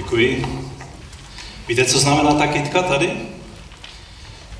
[0.00, 0.46] Děkuji.
[1.68, 3.12] Víte, co znamená ta kytka tady?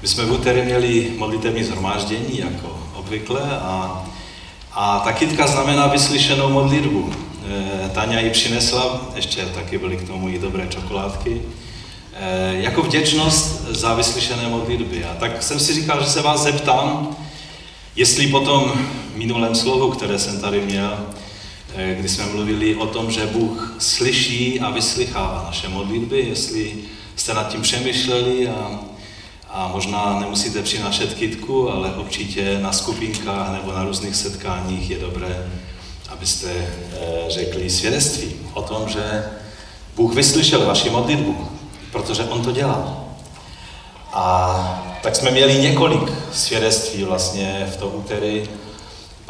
[0.02, 4.04] My jsme v úterý měli modlitevní zhromáždění, jako obvykle, a,
[4.72, 7.12] a ta kytka znamená vyslyšenou modlitbu.
[7.86, 11.42] E, Tania ji přinesla, ještě taky byly k tomu i dobré čokoládky,
[12.14, 15.04] e, jako vděčnost za vyslyšené modlitby.
[15.04, 17.16] A tak jsem si říkal, že se vás zeptám,
[17.96, 18.72] jestli po tom
[19.14, 21.06] minulém slovu, které jsem tady měl,
[21.76, 26.74] kdy jsme mluvili o tom, že Bůh slyší a vyslychává naše modlitby, jestli
[27.16, 28.80] jste nad tím přemýšleli a,
[29.48, 35.50] a možná nemusíte přinášet kytku, ale určitě na skupinkách nebo na různých setkáních je dobré,
[36.08, 36.68] abyste eh,
[37.28, 39.24] řekli svědectví o tom, že
[39.96, 41.48] Bůh vyslyšel vaši modlitbu,
[41.92, 43.04] protože On to dělá.
[44.12, 48.48] A tak jsme měli několik svědectví vlastně v to úterý,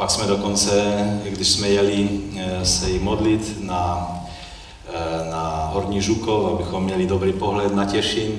[0.01, 4.11] pak jsme dokonce, když jsme jeli eh, se jí modlit na,
[4.89, 8.31] eh, na Horní Žukov, abychom měli dobrý pohled na Těšin,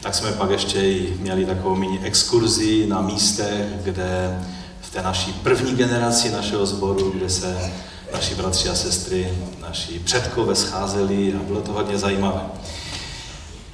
[0.00, 4.40] tak jsme pak ještě měli takovou mini exkurzi na místech, kde
[4.80, 7.72] v té naší první generaci našeho sboru, kde se
[8.12, 12.42] naši bratři a sestry, naši předkové scházeli a bylo to hodně zajímavé.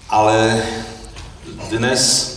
[0.09, 0.63] Ale
[1.71, 2.35] dnes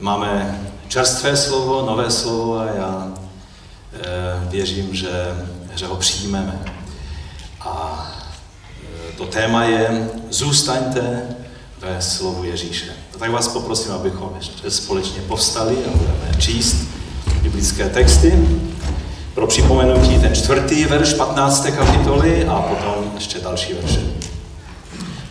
[0.00, 3.23] máme čerstvé slovo, nové slovo a já
[4.48, 5.10] věřím, že,
[5.74, 6.60] že ho přijmeme.
[7.60, 8.06] A
[8.82, 11.22] eh, to téma je zůstaňte
[11.78, 12.92] ve slovu Ježíše.
[13.14, 16.76] A tak vás poprosím, abychom ještě společně povstali a budeme číst
[17.42, 18.48] biblické texty.
[19.34, 21.66] Pro připomenutí ten čtvrtý verš 15.
[21.76, 24.00] kapitoly a potom ještě další verše.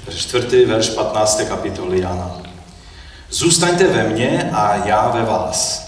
[0.05, 1.41] Takže čtvrtý verš 15.
[1.47, 2.41] kapitoly Jana.
[3.31, 5.83] Zůstaňte ve mně a já ve vás.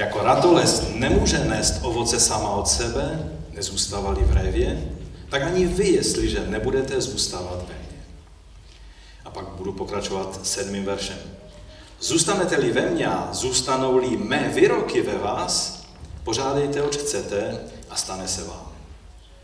[0.00, 4.88] Jako ratolest nemůže nést ovoce sama od sebe, nezůstávali v révě,
[5.28, 8.04] tak ani vy, jestliže nebudete zůstávat ve mně.
[9.24, 11.16] A pak budu pokračovat sedmým veršem.
[12.00, 15.82] Zůstanete-li ve mně zůstanou-li mé výroky ve vás,
[16.24, 17.60] požádejte, oč chcete
[17.90, 18.72] a stane se vám.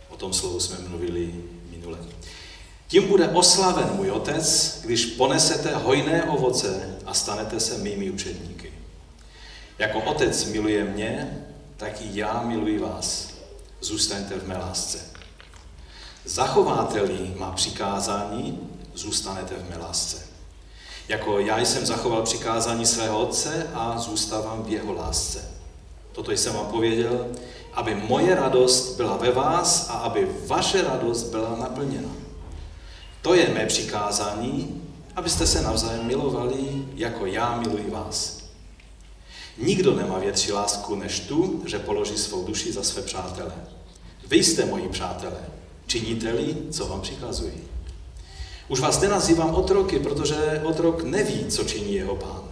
[0.08, 1.34] O tom slovu jsme mluvili
[1.70, 1.98] minule.
[2.88, 8.55] Tím bude oslaven můj otec, když ponesete hojné ovoce a stanete se mými učedníky.
[9.78, 11.38] Jako otec miluje mě,
[11.76, 13.28] tak i já miluji vás.
[13.80, 14.98] Zůstaňte v mé lásce.
[16.24, 18.60] Zachováte-li má přikázání,
[18.94, 20.26] zůstanete v mé lásce.
[21.08, 25.44] Jako já jsem zachoval přikázání svého otce a zůstávám v jeho lásce.
[26.12, 27.26] Toto jsem vám pověděl,
[27.72, 32.08] aby moje radost byla ve vás a aby vaše radost byla naplněna.
[33.22, 34.82] To je mé přikázání,
[35.16, 38.35] abyste se navzájem milovali, jako já miluji vás.
[39.58, 43.52] Nikdo nemá větší lásku než tu, že položí svou duši za své přátele.
[44.28, 45.40] Vy jste moji přátelé,
[45.86, 47.52] činíte-li, co vám přikazují.
[48.68, 52.42] Už vás nenazývám otroky, protože otrok neví, co činí jeho pán.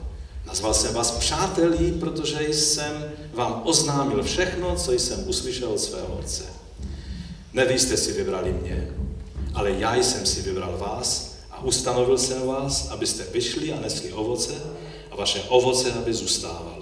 [0.47, 6.45] Nazval jsem vás přátelí, protože jsem vám oznámil všechno, co jsem uslyšel od svého otce.
[7.53, 8.91] Ne vy jste si vybrali mě,
[9.55, 14.53] ale já jsem si vybral vás a ustanovil jsem vás, abyste vyšli a nesli ovoce
[15.11, 16.74] a vaše ovoce, aby zůstávalo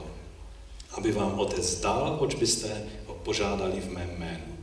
[0.92, 4.58] aby vám otec dal, oč byste ho požádali v mém jménu.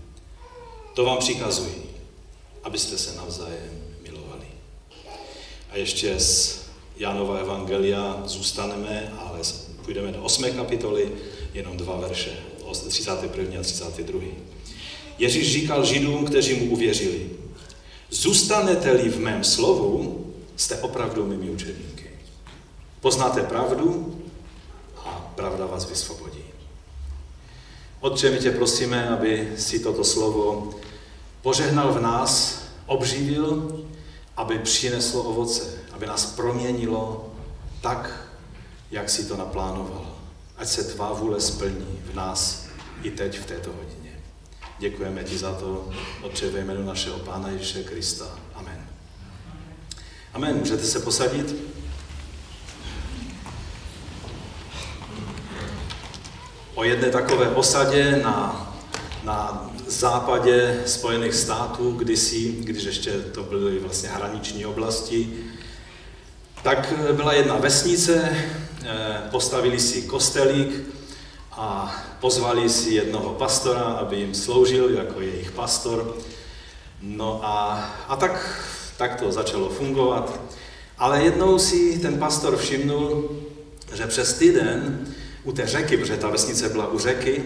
[0.93, 1.89] To vám přikazuji,
[2.63, 4.45] abyste se navzájem milovali.
[5.71, 6.61] A ještě z
[6.97, 9.39] Janova Evangelia zůstaneme, ale
[9.85, 10.43] půjdeme do 8.
[10.51, 11.11] kapitoly,
[11.53, 12.31] jenom dva verše,
[12.87, 13.59] 31.
[13.59, 14.21] a 32.
[15.17, 17.29] Ježíš říkal Židům, kteří mu uvěřili,
[18.09, 20.25] zůstanete-li v mém slovu,
[20.55, 22.09] jste opravdu mými učedníky.
[23.01, 24.18] Poznáte pravdu
[25.39, 26.43] pravda vás vysvobodí.
[27.99, 30.73] Otče, my tě prosíme, aby si toto slovo
[31.41, 33.79] požehnal v nás, obživil,
[34.37, 37.31] aby přineslo ovoce, aby nás proměnilo
[37.81, 38.29] tak,
[38.91, 40.15] jak si to naplánoval.
[40.57, 42.65] Ať se tvá vůle splní v nás
[43.03, 44.19] i teď v této hodině.
[44.79, 45.89] Děkujeme ti za to,
[46.21, 48.39] Otče, ve jménu našeho Pána Ježíše Krista.
[48.53, 48.87] Amen.
[50.33, 50.57] Amen.
[50.57, 51.78] Můžete se posadit?
[56.79, 58.67] O jedné takové osadě na,
[59.23, 65.33] na západě Spojených států, kdysi, když ještě to byly vlastně hraniční oblasti,
[66.63, 68.37] tak byla jedna vesnice,
[68.85, 70.69] eh, postavili si kostelík
[71.51, 76.15] a pozvali si jednoho pastora, aby jim sloužil jako jejich pastor.
[77.01, 78.63] No a, a tak,
[78.97, 80.39] tak to začalo fungovat.
[80.97, 83.29] Ale jednou si ten pastor všimnul,
[83.93, 85.07] že přes týden
[85.43, 87.43] u té řeky, protože ta vesnice byla u řeky,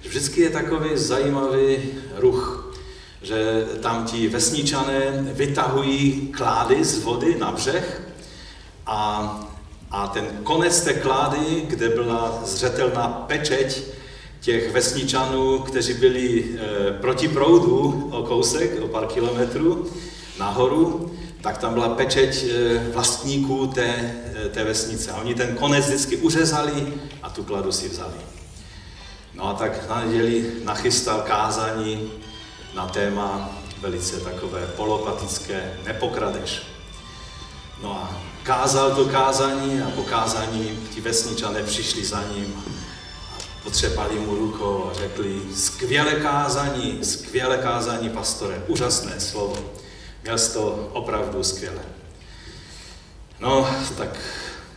[0.00, 1.78] že vždycky je takový zajímavý
[2.16, 2.74] ruch.
[3.22, 5.00] že tam ti vesničané
[5.32, 8.02] vytahují klády z vody na břeh
[8.86, 9.30] a,
[9.90, 13.82] a ten konec té klády, kde byla zřetelná pečeť
[14.40, 19.86] těch vesničanů, kteří byli e, proti proudu o kousek, o pár kilometrů
[20.38, 21.13] nahoru,
[21.44, 24.14] tak tam byla pečeť e, vlastníků té,
[24.44, 25.10] e, té vesnice.
[25.10, 28.16] A oni ten konec vždycky uřezali a tu kladu si vzali.
[29.34, 32.10] No a tak na neděli nachystal kázání
[32.74, 33.50] na téma
[33.80, 36.62] velice takové polopatické nepokradeš.
[37.82, 44.18] No a kázal to kázání a po kázání ti vesničané přišli za ním a potřepali
[44.18, 49.83] mu rukou a řekli, skvělé kázání, skvělé kázání, pastore, úžasné slovo.
[50.24, 51.82] Měl jsi to opravdu skvělé.
[53.40, 54.18] No, tak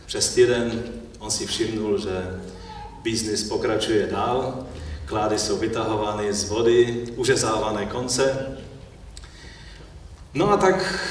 [0.06, 0.82] přes týden
[1.18, 2.40] on si všimnul, že
[3.02, 4.66] biznis pokračuje dál,
[5.06, 8.56] klády jsou vytahovány z vody, uřezávané konce.
[10.34, 11.04] No a tak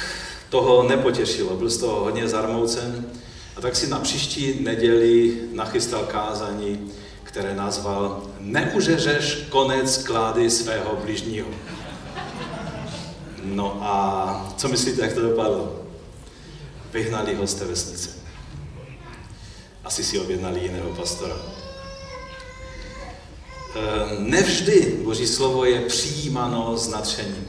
[0.49, 3.05] toho nepotěšilo, byl z toho hodně zarmoucen
[3.55, 6.91] a tak si na příští neděli nachystal kázání,
[7.23, 11.47] které nazval Neuřežeš konec klády svého bližního.
[13.47, 15.81] No a co myslíte, jak to dopadlo?
[16.91, 18.09] Vyhnali ho z té vesnice.
[19.83, 21.35] Asi si objednali jiného pastora.
[23.75, 27.47] Eh, nevždy Boží slovo je přijímáno s nadšením.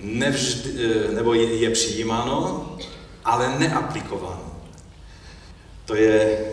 [0.00, 2.70] Nevždy, eh, nebo je, je přijímáno,
[3.24, 4.54] ale neaplikováno.
[5.84, 6.52] To je,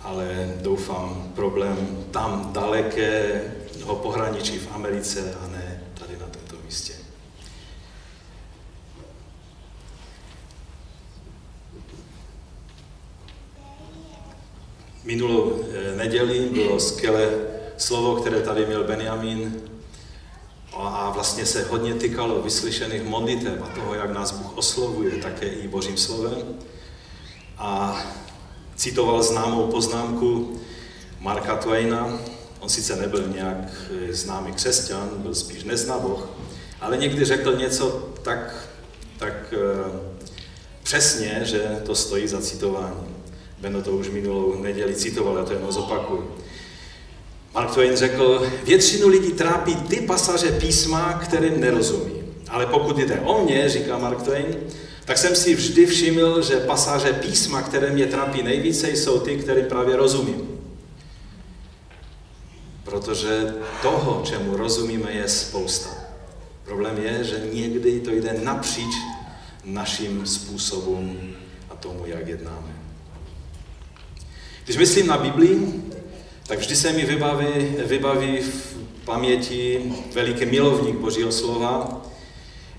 [0.00, 6.92] ale doufám, problém tam dalekého pohraničí v Americe a ne tady na tomto místě.
[15.04, 17.30] Minulou eh, neděli bylo skvělé
[17.76, 19.62] slovo, které tady měl Benjamin
[20.72, 25.68] a vlastně se hodně tykalo vyslyšených modlitev a toho, jak nás Bůh oslovuje také i
[25.68, 26.42] Božím slovem.
[27.58, 28.02] A
[28.76, 30.60] citoval známou poznámku
[31.20, 32.18] Marka Twaina.
[32.60, 33.56] On sice nebyl nějak
[34.08, 36.28] eh, známý křesťan, byl spíš neznaboch,
[36.80, 38.68] ale někdy řekl něco tak,
[39.18, 39.96] tak uh,
[40.82, 43.11] přesně, že to stojí za citování.
[43.62, 46.30] Beno to už minulou neděli citoval, já to jenom zopakuju.
[47.54, 52.12] Mark Twain řekl, většinu lidí trápí ty pasaže písma, kterým nerozumí.
[52.48, 54.56] Ale pokud jde o mě, říká Mark Twain,
[55.04, 59.64] tak jsem si vždy všiml, že pasáže písma, které mě trápí nejvíce, jsou ty, kterým
[59.64, 60.60] právě rozumím.
[62.84, 65.90] Protože toho, čemu rozumíme, je spousta.
[66.64, 68.94] Problém je, že někdy to jde napříč
[69.64, 71.34] našim způsobům
[71.70, 72.71] a tomu, jak jednáme.
[74.64, 75.82] Když myslím na Biblii,
[76.46, 77.46] tak vždy se mi vybaví,
[77.86, 82.02] vybaví v paměti veliký milovník Božího slova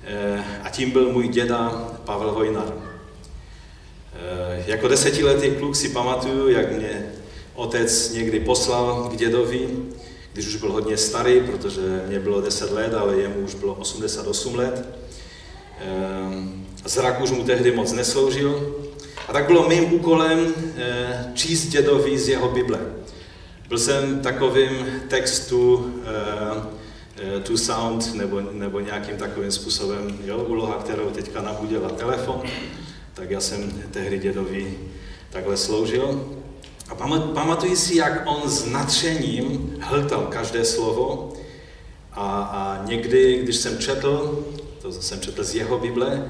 [0.04, 1.70] eh, a tím byl můj děda
[2.06, 2.74] Pavel Hojnar.
[4.14, 7.12] Eh, jako desetiletý kluk si pamatuju, jak mě
[7.56, 9.70] otec někdy poslal k dědovi,
[10.34, 14.56] když už byl hodně starý, protože mě bylo 10 let, ale jemu už bylo 88
[14.56, 14.88] let.
[15.80, 15.90] Eh,
[16.86, 18.76] zrak už mu tehdy moc nesloužil,
[19.28, 22.80] a tak bylo mým úkolem eh, číst dědovi z jeho Bible.
[23.70, 26.84] Byl jsem takovým textu eh,
[27.44, 32.42] to sound nebo, nebo nějakým takovým způsobem, jo, úloha, kterou teďka nám udělal telefon,
[33.14, 34.78] tak já jsem tehdy dědovi
[35.30, 36.26] takhle sloužil.
[36.90, 36.96] A
[37.34, 41.34] pamatuji si, jak on s nadšením hltal každé slovo
[42.12, 44.46] a, a někdy, když jsem četl,
[44.82, 46.30] to jsem četl z jeho Bible,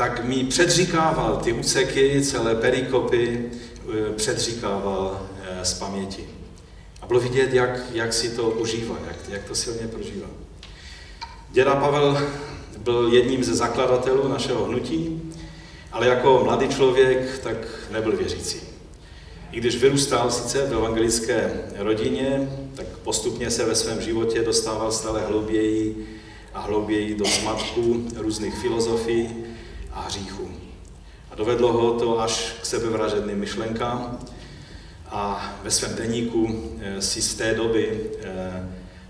[0.00, 3.50] tak mi předříkával ty úseky, celé perikopy,
[3.92, 6.28] eh, předříkával eh, z paměti.
[7.02, 10.26] A bylo vidět, jak, jak si to užívá, jak, jak to silně prožívá.
[11.50, 12.28] Děda Pavel
[12.78, 15.32] byl jedním ze zakladatelů našeho hnutí,
[15.92, 17.56] ale jako mladý člověk tak
[17.90, 18.60] nebyl věřící.
[19.52, 25.20] I když vyrůstal sice v evangelické rodině, tak postupně se ve svém životě dostával stále
[25.26, 26.08] hlouběji
[26.54, 29.49] a hlouběji do smatků různých filozofií,
[29.92, 30.50] a hříchu.
[31.30, 34.18] A dovedlo ho to až k sebevražedným myšlenkám
[35.10, 38.68] a ve svém deníku eh, si z té doby eh,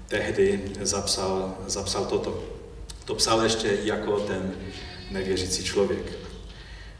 [0.08, 2.44] tehdy zapsal, zapsal toto.
[3.04, 4.52] To psal ještě jako ten
[5.10, 6.12] nevěřící člověk.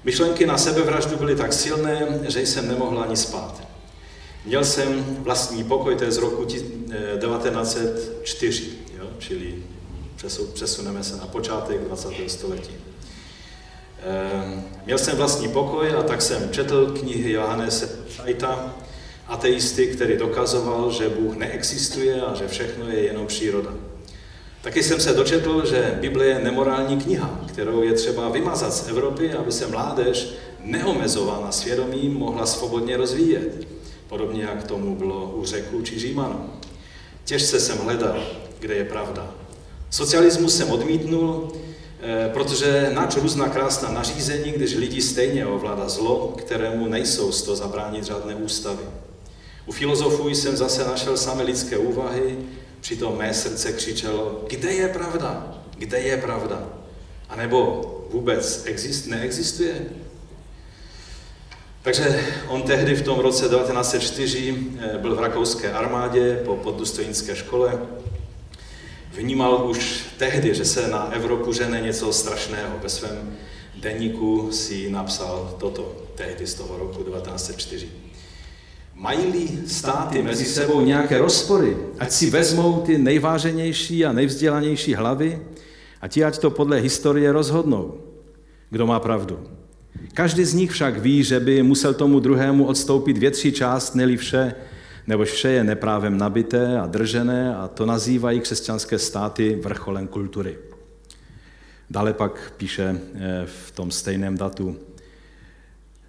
[0.04, 3.68] Myšlenky na sebevraždu byly tak silné, že jsem nemohl ani spát.
[4.44, 9.06] Měl jsem vlastní pokoj, to je z roku 1904, eh, jo?
[9.18, 9.62] čili
[10.54, 12.30] přesuneme se na počátek 20.
[12.30, 12.89] století.
[14.02, 18.74] Ehm, měl jsem vlastní pokoj a tak jsem četl knihy Johannese Šajta,
[19.28, 23.70] ateisty, který dokazoval, že Bůh neexistuje a že všechno je jenom příroda.
[24.62, 29.32] Taky jsem se dočetl, že Bible je nemorální kniha, kterou je třeba vymazat z Evropy,
[29.32, 30.28] aby se mládež
[30.64, 33.66] neomezována svědomím mohla svobodně rozvíjet.
[34.08, 36.50] Podobně jak tomu bylo u řeků či Římanů.
[37.24, 38.22] Těžce jsem hledal,
[38.58, 39.34] kde je pravda.
[39.90, 41.69] Socialismus jsem odmítnul, eh,
[42.32, 48.04] protože nač různá krásná nařízení, když lidi stejně ovládá zlo, kterému nejsou z toho zabránit
[48.04, 48.84] žádné ústavy.
[49.66, 52.38] U filozofů jsem zase našel samé lidské úvahy,
[52.80, 56.62] přitom mé srdce křičelo, kde je pravda, kde je pravda.
[57.28, 59.74] A nebo vůbec exist, neexistuje?
[61.82, 67.78] Takže on tehdy v tom roce 1904 eh, byl v rakouské armádě po poddůstojnické škole.
[69.12, 72.78] Vnímal už tehdy, že se na Evropu žene něco strašného.
[72.82, 73.36] Ve svém
[73.80, 77.88] deníku si napsal toto, tehdy z toho roku 1904.
[78.94, 85.42] Mají-li státy mezi sebou nějaké rozpory, ať si vezmou ty nejváženější a nejvzdělanější hlavy
[86.00, 87.94] a ti ať to podle historie rozhodnou,
[88.70, 89.38] kdo má pravdu.
[90.14, 94.54] Každý z nich však ví, že by musel tomu druhému odstoupit větší část, neli vše,
[95.06, 100.58] nebož vše je neprávem nabité a držené a to nazývají křesťanské státy vrcholem kultury.
[101.90, 104.76] Dále pak píše eh, v tom stejném datu.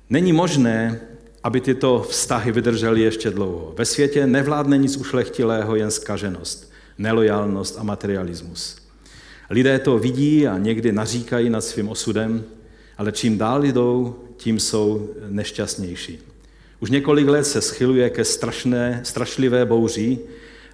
[0.10, 1.01] Není možné,
[1.43, 3.74] aby tyto vztahy vydržely ještě dlouho.
[3.77, 8.77] Ve světě nevládne nic ušlechtilého, jen skaženost, nelojálnost a materialismus.
[9.50, 12.43] Lidé to vidí a někdy naříkají nad svým osudem,
[12.98, 16.30] ale čím dál jdou, tím jsou nešťastnější.
[16.81, 20.19] Už několik let se schyluje ke strašné, strašlivé bouři,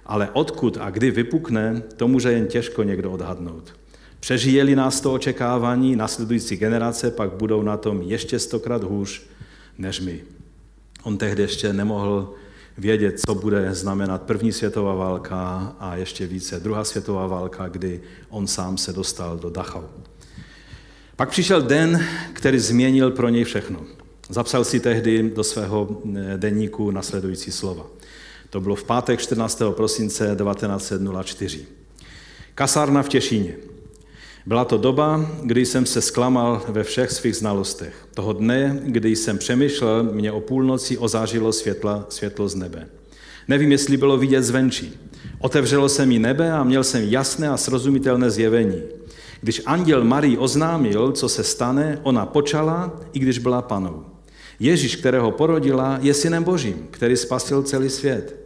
[0.06, 3.72] ale odkud a kdy vypukne, to může jen těžko někdo odhadnout.
[4.20, 9.22] Přežijeli nás to očekávání, nasledující generace pak budou na tom ještě stokrát hůř
[9.78, 10.20] než my.
[11.02, 12.34] On tehdy ještě nemohl
[12.78, 18.46] vědět, co bude znamenat první světová válka a ještě více druhá světová válka, kdy on
[18.46, 19.82] sám se dostal do Dachau.
[21.16, 23.97] Pak přišel den, který změnil pro něj všechno.
[24.28, 27.86] Zapsal si tehdy do svého eh, denníku nasledující slova.
[28.50, 29.62] To bylo v pátek 14.
[29.70, 31.66] prosince 1904.
[32.54, 33.56] Kasárna v Těšíně.
[34.46, 37.94] Byla to doba, kdy jsem se zklamal ve všech svých znalostech.
[38.14, 42.88] Toho dne, kdy jsem přemýšlel, mě o půlnoci ozářilo světla, světlo z nebe.
[43.48, 44.98] Nevím, jestli bylo vidět zvenčí.
[45.40, 48.82] Otevřelo se mi nebe a měl jsem jasné a srozumitelné zjevení.
[49.40, 54.17] Když anděl Marii oznámil, co se stane, ona počala, i když byla panou.
[54.60, 58.36] Ježíš, kterého porodila, je synem Božím, který spasil celý svět.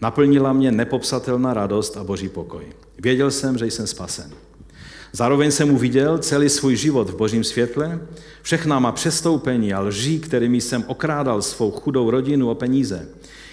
[0.00, 2.64] Naplnila mě nepopsatelná radost a boží pokoj.
[2.98, 4.30] Věděl jsem, že jsem spasen.
[5.12, 8.00] Zároveň jsem uviděl celý svůj život v božím světle,
[8.42, 13.08] všechna má přestoupení a lží, kterými jsem okrádal svou chudou rodinu o peníze.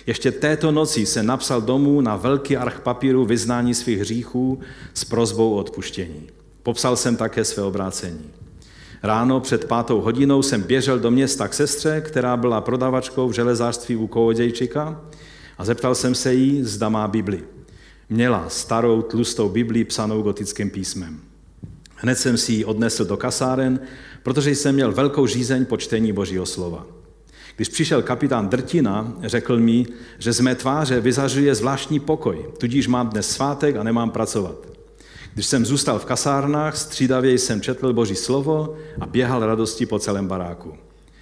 [0.08, 4.60] Ještě této noci se napsal domů na velký arch papíru vyznání svých hříchů
[4.94, 6.28] s prozbou o odpuštění.
[6.64, 8.41] Popsal jsem také své obrácení.
[9.04, 13.96] Ráno před pátou hodinou jsem běžel do města k sestře, která byla prodavačkou v železářství
[13.96, 15.02] u Kovodějčika
[15.58, 17.44] a zeptal jsem se jí, zda má Bibli.
[18.10, 21.20] Měla starou tlustou Bibli psanou gotickým písmem.
[21.96, 23.80] Hned jsem si ji odnesl do kasáren,
[24.24, 26.86] protože jsem měl velkou žízeň po čtení Božího slova.
[27.56, 29.86] Když přišel kapitán Drtina, řekl mi,
[30.20, 34.71] že z mé tváře vyzařuje zvláštní pokoj, tudíž mám dnes svátek a nemám pracovat.
[35.34, 40.28] Když jsem zůstal v kasárnách, střídavě jsem četl Boží slovo a běhal radosti po celém
[40.28, 40.74] baráku.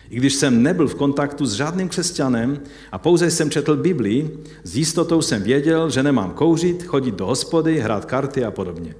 [0.09, 2.59] I když jsem nebyl v kontaktu s žádným křesťanem
[2.91, 7.79] a pouze jsem četl Biblii, s jistotou jsem věděl, že nemám kouřit, chodit do hospody,
[7.79, 8.95] hrát karty a podobně.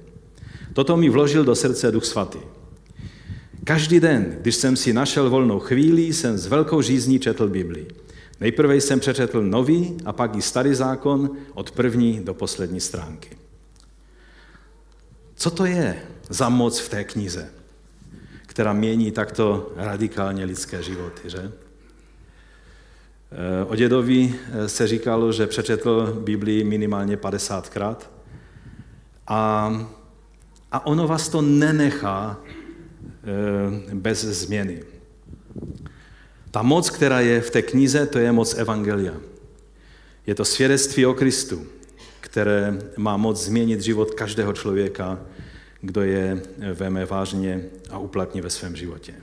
[0.72, 2.38] Toto mi vložil do srdce Duch Svatý.
[3.64, 7.86] Každý den, když jsem si našel volnou chvíli, jsem s velkou žízní četl Biblii.
[8.40, 13.39] Nejprve jsem přečetl nový a pak i starý zákon od první do poslední stránky.
[15.40, 17.50] Co to je za moc v té knize,
[18.46, 21.38] která mění takto radikálně lidské životy, že?
[23.32, 27.96] Eh, o dědovi eh, se říkalo, že přečetl Biblii minimálně 50krát
[29.26, 29.72] a,
[30.72, 34.84] a ono vás to nenechá eh, bez změny.
[36.50, 39.14] Ta moc, která je v té knize, to je moc Evangelia.
[40.26, 41.66] Je to svědectví o Kristu
[42.30, 45.20] které má moc změnit život každého člověka,
[45.80, 46.42] kdo je
[46.74, 49.14] veme vážně a uplatní ve svém životě.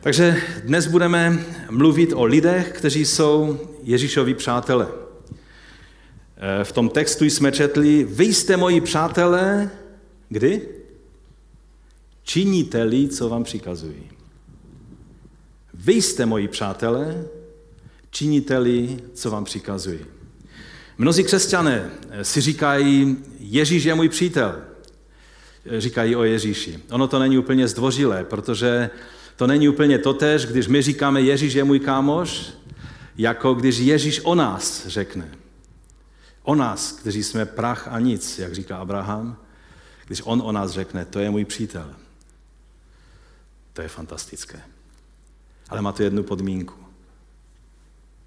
[0.00, 4.88] Takže dnes budeme mluvit o lidech, kteří jsou Ježíšovi přátelé.
[6.62, 9.70] V tom textu jsme četli, vy jste moji přátelé,
[10.28, 10.68] kdy?
[12.22, 14.10] Činíte-li, co vám přikazují.
[15.74, 17.24] Vy jste moji přátelé,
[18.10, 20.17] činíte-li, co vám přikazují.
[20.98, 21.90] Mnozí křesťané
[22.22, 24.60] si říkají, Ježíš je můj přítel.
[25.78, 26.82] Říkají o Ježíši.
[26.90, 28.90] Ono to není úplně zdvořilé, protože
[29.36, 32.52] to není úplně totéž, když my říkáme Ježíš je můj kámoš,
[33.16, 35.30] jako když Ježíš o nás řekne.
[36.42, 39.36] O nás, kteří jsme prach a nic, jak říká Abraham,
[40.06, 41.94] když on o nás řekne, to je můj přítel.
[43.72, 44.60] To je fantastické.
[45.68, 46.74] Ale má to jednu podmínku.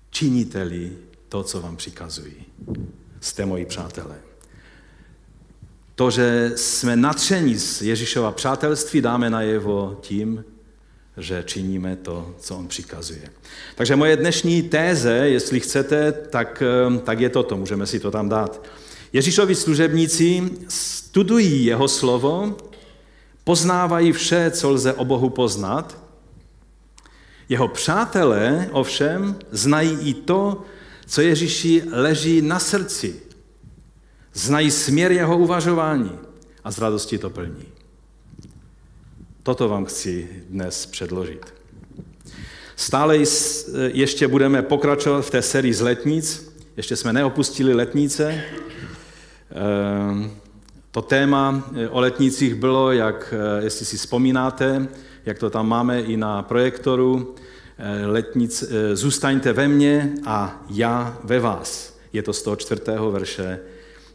[0.10, 0.98] Činíte-li
[1.32, 2.34] to, co vám přikazují.
[3.22, 4.16] Jste moji přátelé.
[5.96, 10.46] To, že jsme natření z Ježíšova přátelství, dáme najevo tím,
[11.18, 13.30] že činíme to, co on přikazuje.
[13.76, 18.30] Takže moje dnešní téze, jestli chcete, tak, eh, tak je toto, můžeme si to tam
[18.30, 18.66] dát.
[19.14, 22.58] Ježíšovi služebníci studují jeho slovo,
[23.44, 25.98] poznávají vše, co lze o Bohu poznat.
[27.50, 30.64] Jeho přátelé ovšem znají i to,
[31.12, 33.16] co Ježíši leží na srdci.
[34.34, 36.12] Znají směr jeho uvažování
[36.64, 37.66] a z radosti to plní.
[39.44, 41.54] Toto vám chci dnes předložit.
[42.76, 43.18] Stále
[43.94, 46.54] ještě budeme pokračovat v té sérii z letnic.
[46.78, 48.44] Ještě jsme neopustili letnice.
[49.52, 50.32] Ehm,
[50.92, 54.88] to téma eh, o letnicích bylo, jak, eh, jestli si vzpomínáte,
[55.26, 57.36] jak to tam máme i na projektoru,
[58.06, 62.00] letnic, zůstaňte ve mně a já ve vás.
[62.14, 63.60] Je to z toho čtvrtého verše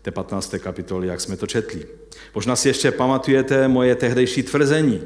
[0.03, 0.55] té 15.
[0.59, 1.87] kapitoly, jak jsme to četli.
[2.35, 5.01] Možná si ještě pamatujete moje tehdejší tvrzení,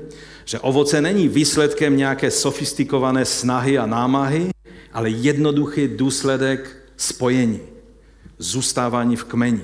[0.45, 4.51] že ovoce není výsledkem nějaké sofistikované snahy a námahy,
[4.93, 7.61] ale jednoduchý důsledek spojení,
[8.39, 9.63] zůstávání v kmeni.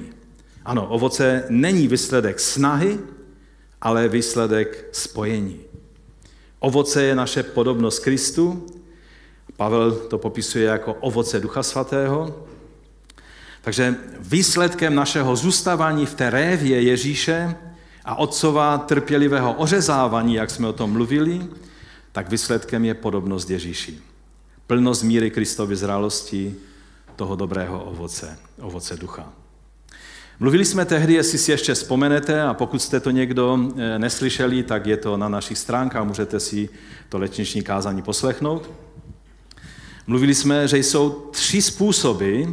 [0.65, 2.99] Ano, ovoce není výsledek snahy,
[3.81, 5.61] ale výsledek spojení.
[6.59, 8.67] Ovoce je naše podobnost Kristu.
[9.57, 12.47] Pavel to popisuje jako ovoce Ducha Svatého.
[13.63, 17.57] Takže výsledkem našeho zůstávání v té révě Ježíše
[18.05, 21.47] a otcova trpělivého ořezávání, jak jsme o tom mluvili,
[22.13, 23.99] tak výsledkem je podobnost Ježíši.
[24.67, 26.57] Plnost míry Kristovy zralosti
[27.17, 29.33] toho dobrého ovoce, ovoce ducha.
[30.41, 34.87] Mluvili jsme tehdy, jestli si ještě vzpomenete, a pokud jste to někdo eh, neslyšeli, tak
[34.87, 36.69] je to na našich stránkách, můžete si
[37.09, 38.71] to letniční kázání poslechnout.
[40.07, 42.45] Mluvili jsme, že jsou tři způsoby,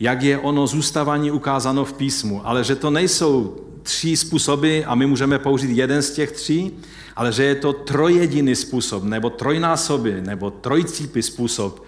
[0.00, 5.06] jak je ono zůstávání ukázáno v písmu, ale že to nejsou tři způsoby a my
[5.06, 6.72] můžeme použít jeden z těch tří,
[7.16, 11.84] ale že je to trojjediný způsob, nebo trojnásoby, nebo trojcípy způsob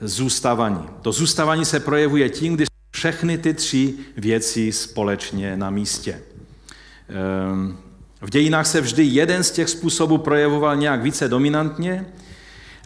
[0.00, 0.82] zůstávání.
[1.02, 6.22] To zůstávání se projevuje tím, když všechny ty tři věci společně na místě.
[7.08, 7.78] Ehm,
[8.20, 12.06] v dějinách se vždy jeden z těch způsobů projevoval nějak více dominantně,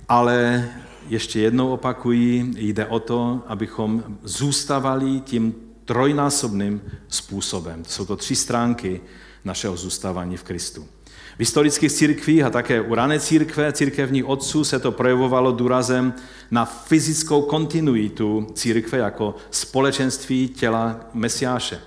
[0.08, 0.68] ale
[1.08, 7.82] ještě jednou opakuji, jde o to, abychom zůstávali tím trojnásobným způsobem.
[7.88, 9.00] Jsou to tři stránky
[9.44, 10.86] našeho zůstávání v Kristu.
[11.36, 16.14] V historických církvích a také u rané církve, církevních otců se to projevovalo důrazem
[16.50, 21.80] na fyzickou kontinuitu církve jako společenství těla Mesiáše.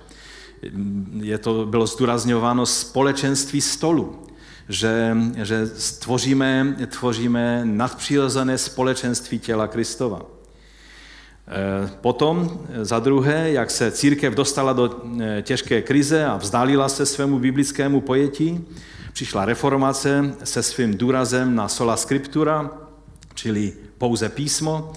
[1.20, 4.26] Je to, bylo zdůrazňováno společenství stolu,
[4.68, 5.66] že, že
[5.98, 10.22] tvoříme, tvoříme nadpřirozené společenství těla Kristova.
[10.22, 17.06] E, potom za druhé, jak se církev dostala do e, těžké krize a vzdálila se
[17.06, 18.64] svému biblickému pojetí,
[19.12, 22.70] přišla reformace se svým důrazem na sola scriptura,
[23.34, 24.92] čili pouze písmo,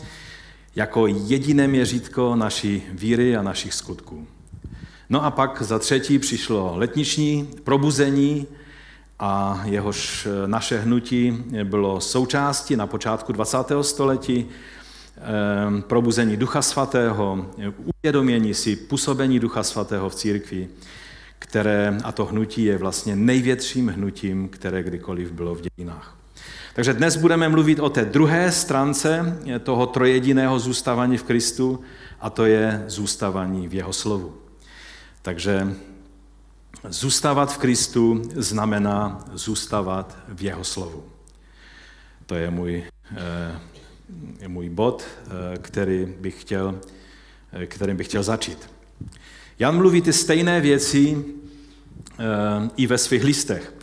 [0.76, 4.28] jako jediné měřítko naší víry a našich skutků.
[5.10, 8.48] No a pak za třetí přišlo letniční probuzení
[9.20, 13.58] a jehož naše hnutí bylo součástí na počátku 20.
[13.82, 14.46] století
[15.68, 17.46] ehm, probuzení Ducha Svatého,
[17.86, 20.68] uvědomění si působení Ducha Svatého v církvi,
[21.40, 26.16] které, a to hnutí je vlastně největším hnutím, které kdykoliv bylo v dějinách.
[26.74, 31.80] Takže dnes budeme mluvit o té druhé stránce toho trojediného zůstávání v Kristu,
[32.22, 34.34] a to je zůstávání v jeho slovu.
[35.22, 35.76] Takže
[36.90, 41.04] zůstávat v Kristu znamená zůstávat v jeho slovu.
[42.26, 42.84] To je můj,
[43.18, 43.60] eh,
[44.40, 46.80] je můj bod, eh, který bych chtěl,
[47.54, 48.70] eh, kterým bych chtěl začít.
[49.60, 51.26] Jan mluví ty stejné věci
[52.76, 53.74] i ve svých listech.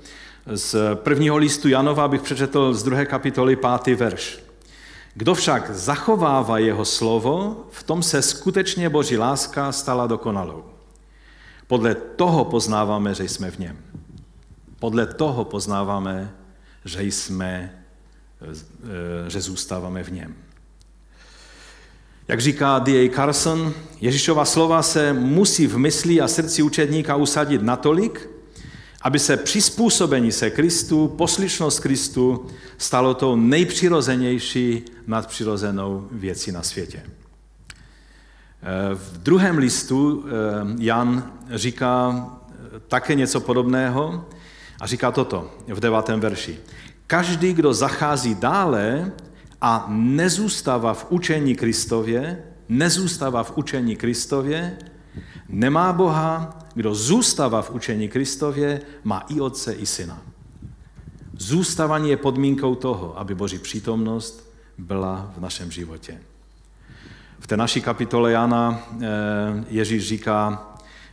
[0.46, 4.38] Z prvního listu Janova bych přečetl z druhé kapitoly pátý verš.
[5.14, 10.75] Kdo však zachovává jeho slovo, v tom se skutečně boží láska stala dokonalou.
[11.66, 13.78] Podle toho poznáváme, že jsme v něm.
[14.78, 16.32] Podle toho poznáváme,
[16.84, 17.82] že jsme,
[18.42, 20.34] eh, že zůstáváme v něm.
[22.28, 23.10] Jak říká D.A.
[23.14, 28.30] Carson, Ježíšova slova se musí v mysli a srdci učedníka usadit natolik,
[29.02, 32.46] aby se přizpůsobení se Kristu, poslušnost Kristu
[32.78, 37.02] stalo tou nejpřirozenější nadpřirozenou věcí na světě.
[38.94, 40.30] V druhém listu eh,
[40.78, 44.24] Jan říká eh, také něco podobného
[44.80, 46.58] a říká toto v devátém verši.
[47.06, 49.12] Každý, kdo zachází dále
[49.60, 54.78] a nezůstává v učení Kristově, nezůstává v učení Kristově,
[55.48, 60.22] nemá Boha, kdo zůstává v učení Kristově, má i Otce, i Syna.
[61.38, 66.20] Zůstávání je podmínkou toho, aby Boží přítomnost byla v našem životě.
[67.46, 69.06] Té naší kapitole Jana eh,
[69.68, 70.68] Ježíš říká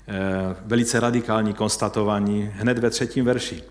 [0.07, 0.13] eh,
[0.65, 3.63] velice radikální konstatování hned ve třetím verši.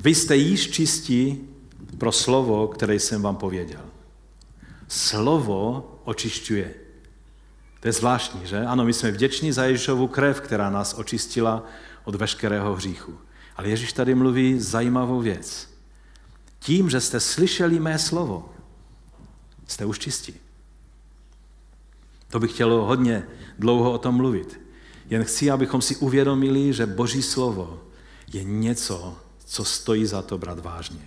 [0.00, 1.48] Vy jste již čistí
[1.98, 3.80] pro slovo, které jsem vám pověděl.
[4.88, 6.74] Slovo očišťuje.
[7.80, 8.60] To je zvláštní, že?
[8.60, 11.66] Ano, my jsme vděční za Ježíšovu krev, která nás očistila
[12.04, 13.18] od veškerého hříchu.
[13.56, 15.68] Ale Ježíš tady mluví zajímavou věc.
[16.58, 18.52] Tím, že jste slyšeli mé slovo,
[19.66, 20.34] jste už čistí.
[22.32, 23.22] To bych chtělo hodně
[23.58, 24.60] dlouho o tom mluvit.
[25.10, 27.80] Jen chci, abychom si uvědomili, že Boží slovo
[28.32, 31.00] je něco, co stojí za to brát vážně.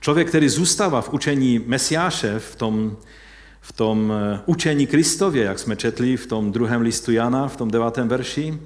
[0.00, 2.96] Člověk, který zůstává v učení Mesiáše, v tom,
[3.60, 7.70] v tom eh, učení Kristově, jak jsme četli v tom druhém listu Jana, v tom
[7.70, 8.58] devátém verši,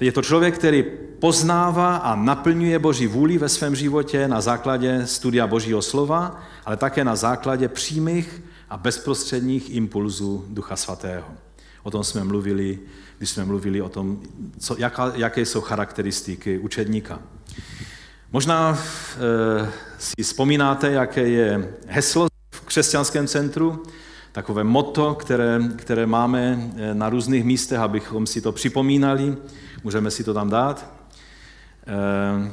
[0.00, 0.84] je to člověk, který
[1.18, 7.04] poznává a naplňuje Boží vůli ve svém životě na základě studia Božího slova, ale také
[7.04, 11.26] na základě přímých a bezprostředních impulzů Ducha Svatého.
[11.82, 12.78] O tom jsme mluvili,
[13.18, 14.22] když jsme mluvili o tom,
[14.58, 17.18] co, jaká, jaké jsou charakteristiky učedníka.
[18.32, 23.82] Možná e, si vzpomínáte, jaké je heslo v křesťanském centru,
[24.36, 29.36] takové moto, které, které máme eh, na různých místech, abychom si to připomínali.
[29.84, 30.92] Můžeme si to tam dát.
[31.86, 32.52] E,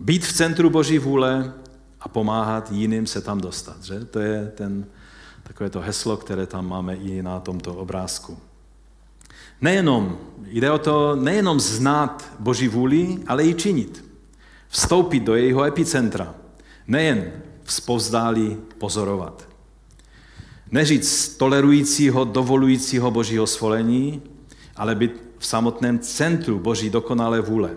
[0.00, 1.52] být v centru Boží vůle
[2.00, 3.82] a pomáhat jiným se tam dostat.
[3.82, 4.04] Že?
[4.04, 4.86] To je ten,
[5.44, 8.38] takové to heslo, které tam máme i na tomto obrázku.
[9.60, 14.04] Nejenom, jde o to nejenom znát Boží vůli, ale i činit.
[14.68, 16.34] Vstoupit do jejího epicentra.
[16.86, 19.48] Nejen vzpovzdálí pozorovat.
[20.70, 24.22] Neříct tolerujícího, dovolujícího Božího svolení,
[24.76, 27.76] ale být v samotném centru Boží dokonalé vůle.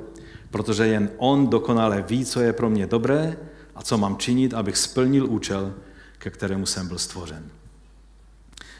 [0.51, 3.37] Protože jen On dokonale ví, co je pro mě dobré
[3.75, 5.73] a co mám činit, abych splnil účel,
[6.17, 7.56] ke kterému jsem byl stvořen.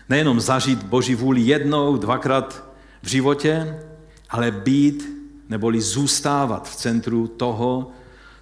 [0.09, 2.63] Nejenom zažít Boží vůli jednou, dvakrát
[3.01, 3.79] v životě,
[4.29, 5.17] ale být
[5.49, 7.91] neboli zůstávat v centru toho,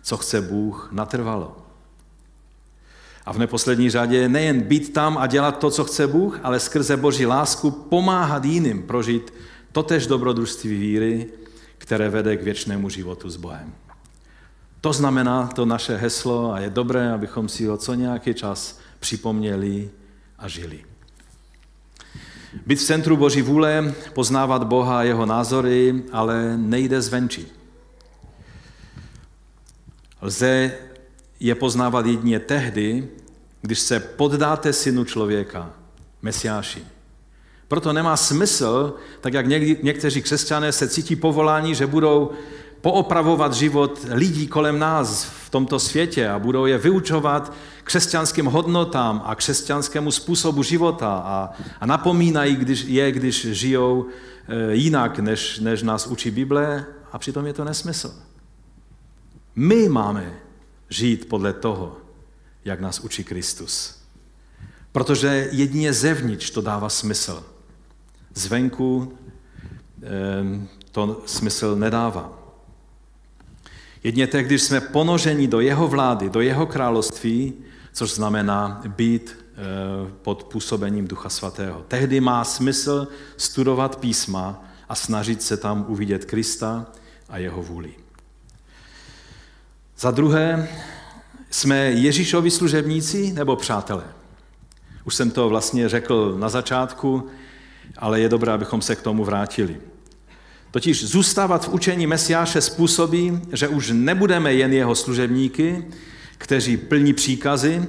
[0.01, 1.57] co chce Bůh natrvalo.
[3.25, 6.97] A v neposlední řadě nejen být tam a dělat to, co chce Bůh, ale skrze
[6.97, 9.33] Boží lásku pomáhat jiným prožít
[9.71, 11.29] totež dobrodružství víry,
[11.77, 13.73] které vede k věčnému životu s Bohem.
[14.81, 19.89] To znamená to naše heslo a je dobré, abychom si ho co nějaký čas připomněli
[20.39, 20.94] a žili.
[22.65, 27.47] Být v centru Boží vůle, poznávat Boha a jeho názory, ale nejde zvenčí.
[30.21, 30.71] Lze
[31.39, 33.07] je poznávat jedině tehdy,
[33.61, 35.73] když se poddáte synu člověka,
[36.21, 36.83] Mesiáši.
[37.67, 39.47] Proto nemá smysl, tak jak
[39.81, 42.31] někteří křesťané se cítí povolání, že budou
[42.81, 49.35] poopravovat život lidí kolem nás v tomto světě a budou je vyučovat křesťanským hodnotám a
[49.35, 54.05] křesťanskému způsobu života a, a napomínají když, je, když žijou
[54.47, 58.13] e, jinak, než, než nás učí Bible a přitom je to nesmysl.
[59.55, 60.33] My máme
[60.89, 61.97] žít podle toho,
[62.65, 63.95] jak nás učí Kristus.
[64.91, 67.43] Protože jedině zevnitř to dává smysl.
[68.33, 69.13] Zvenku
[70.91, 72.44] to smysl nedává.
[74.05, 77.53] Jedině tak, když jsme ponoženi do jeho vlády, do jeho království,
[77.93, 79.55] což znamená být eh,
[80.21, 81.85] pod působením Ducha Svatého.
[81.87, 86.85] Tehdy má smysl studovat písma a snažit se tam uvidět Krista
[87.29, 87.93] a jeho vůli.
[89.97, 90.69] Za druhé,
[91.49, 94.03] jsme Ježíšovi služebníci nebo přátelé?
[95.03, 97.27] Už jsem to vlastně řekl na začátku,
[97.97, 99.81] ale je dobré, abychom se k tomu vrátili.
[100.75, 105.85] Totiž zůstávat v učení Mesiáše způsobí, že už nebudeme jen jeho služebníky,
[106.37, 107.87] kteří plní příkazy,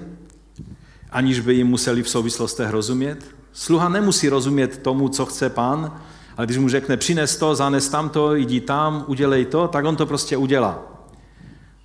[1.10, 3.24] aniž by jim museli v souvislostech rozumět.
[3.52, 6.00] Sluha nemusí rozumět tomu, co chce pán,
[6.36, 10.06] ale když mu řekne přines to, zanes tamto, jdi tam, udělej to, tak on to
[10.06, 10.82] prostě udělá.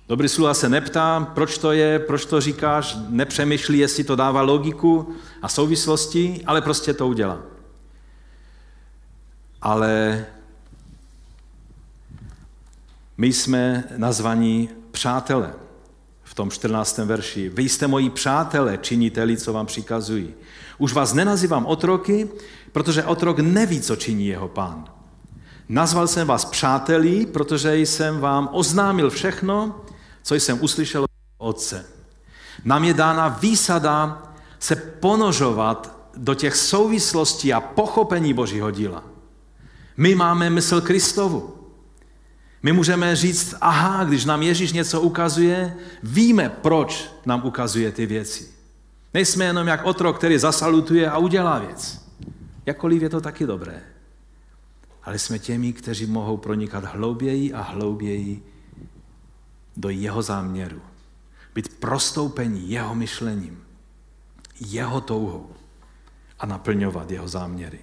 [0.08, 5.14] Dobrý sluha se neptá, proč to je, proč to říkáš, nepřemýšlí, jestli to dává logiku
[5.42, 7.38] a souvislosti, ale prostě to udělá.
[9.62, 10.24] Ale
[13.22, 15.54] my jsme nazvaní přátelé
[16.22, 16.98] v tom 14.
[16.98, 17.48] verši.
[17.48, 20.34] Vy jste moji přátelé, činiteli, co vám přikazují.
[20.78, 22.28] Už vás nenazývám otroky,
[22.72, 24.84] protože otrok neví, co činí jeho pán.
[25.68, 29.84] Nazval jsem vás přátelí, protože jsem vám oznámil všechno,
[30.22, 31.86] co jsem uslyšel od Otce.
[32.64, 34.22] Nám je dána výsada
[34.58, 39.04] se ponožovat do těch souvislostí a pochopení Božího díla.
[39.96, 41.61] My máme mysl Kristovu.
[42.62, 48.48] My můžeme říct, aha, když nám Ježíš něco ukazuje, víme, proč nám ukazuje ty věci.
[49.14, 52.06] Nejsme jenom jak otrok, který zasalutuje a udělá věc.
[52.66, 53.82] Jakkoliv je to taky dobré.
[55.02, 58.42] Ale jsme těmi, kteří mohou pronikat hlouběji a hlouběji
[59.76, 60.80] do jeho záměru.
[61.54, 63.64] Být prostoupení jeho myšlením,
[64.60, 65.50] jeho touhou
[66.38, 67.80] a naplňovat jeho záměry.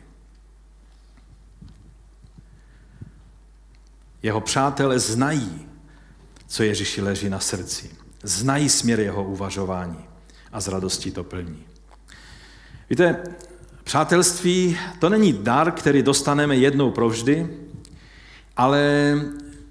[4.23, 5.67] Jeho přátelé znají,
[6.47, 7.89] co Ježíši leží na srdci.
[8.23, 10.05] Znají směr jeho uvažování
[10.51, 11.63] a z radostí to plní.
[12.89, 13.23] Víte,
[13.83, 17.57] přátelství to není dar, který dostaneme jednou provždy,
[18.57, 19.13] ale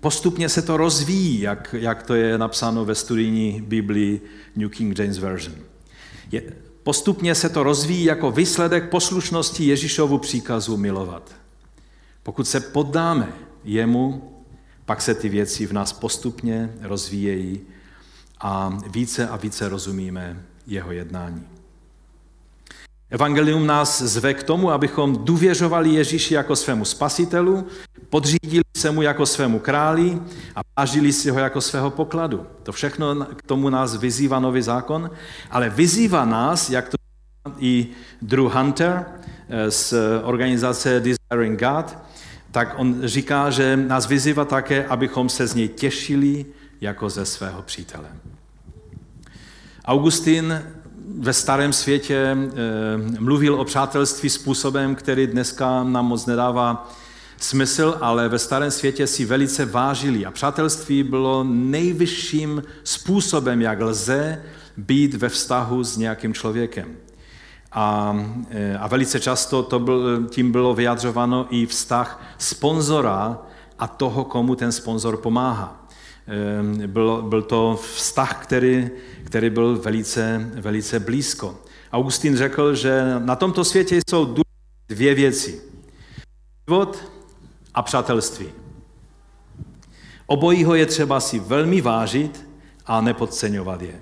[0.00, 4.20] postupně se to rozvíjí, jak, jak to je napsáno ve studijní Biblii
[4.56, 5.56] New King James Version.
[6.32, 6.42] Je,
[6.82, 11.34] postupně se to rozvíjí jako výsledek poslušnosti Ježíšovu příkazu milovat.
[12.22, 13.32] Pokud se poddáme
[13.64, 14.37] jemu,
[14.88, 17.60] pak se ty věci v nás postupně rozvíjejí
[18.40, 21.46] a více a více rozumíme jeho jednání.
[23.10, 27.66] Evangelium nás zve k tomu, abychom důvěřovali Ježíši jako svému spasitelu,
[28.10, 30.20] podřídili se mu jako svému králi
[30.56, 32.46] a vážili si ho jako svého pokladu.
[32.62, 35.10] To všechno k tomu nás vyzývá nový zákon,
[35.50, 36.96] ale vyzývá nás, jak to
[37.58, 37.88] i
[38.22, 39.06] Drew Hunter
[39.48, 41.96] eh, z organizace Desiring God,
[42.58, 46.46] tak on říká, že nás vyzývá také, abychom se z něj těšili
[46.80, 48.08] jako ze svého přítele.
[49.84, 50.62] Augustin
[51.18, 52.36] ve starém světě e,
[53.20, 56.90] mluvil o přátelství způsobem, který dneska nám moc nedává
[57.36, 60.26] smysl, ale ve starém světě si velice vážili.
[60.26, 64.42] A přátelství bylo nejvyšším způsobem, jak lze
[64.76, 67.07] být ve vztahu s nějakým člověkem.
[67.72, 68.16] A,
[68.50, 73.38] e, a velice často to byl, tím bylo vyjadřováno i vztah sponzora
[73.78, 75.86] a toho, komu ten sponzor pomáhá.
[76.82, 78.90] E, byl, byl to vztah, který,
[79.24, 81.58] který byl velice, velice blízko.
[81.92, 84.34] Augustín řekl, že na tomto světě jsou
[84.88, 85.62] dvě věci.
[86.68, 87.12] Život
[87.74, 88.48] a přátelství.
[90.26, 92.46] Obojího je třeba si velmi vážit
[92.86, 94.00] a nepodceňovat je.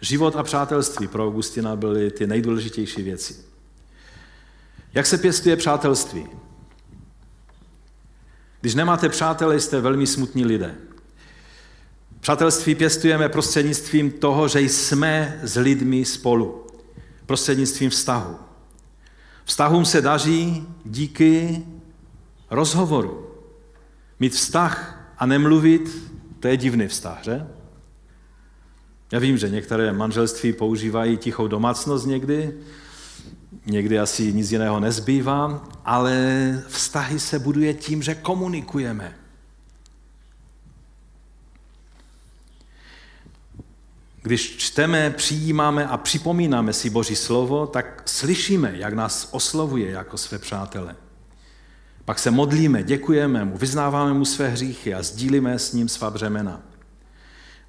[0.00, 3.36] Život a přátelství pro Augustina byly ty nejdůležitější věci.
[4.94, 6.26] Jak se pěstuje přátelství?
[8.60, 10.74] Když nemáte přátele, jste velmi smutní lidé.
[12.20, 16.66] Přátelství pěstujeme prostřednictvím toho, že jsme s lidmi spolu.
[17.26, 18.36] Prostřednictvím vztahu.
[19.44, 21.64] Vztahům se daří díky
[22.50, 23.30] rozhovoru.
[24.20, 27.46] Mít vztah a nemluvit, to je divný vztah, že?
[29.12, 32.54] Já vím, že některé manželství používají tichou domácnost někdy,
[33.66, 39.16] někdy asi nic jiného nezbývá, ale vztahy se buduje tím, že komunikujeme.
[44.22, 50.38] Když čteme, přijímáme a připomínáme si Boží slovo, tak slyšíme, jak nás oslovuje jako své
[50.38, 50.96] přátele.
[52.04, 56.69] Pak se modlíme, děkujeme mu, vyznáváme mu své hříchy a sdílíme s ním svá břemena.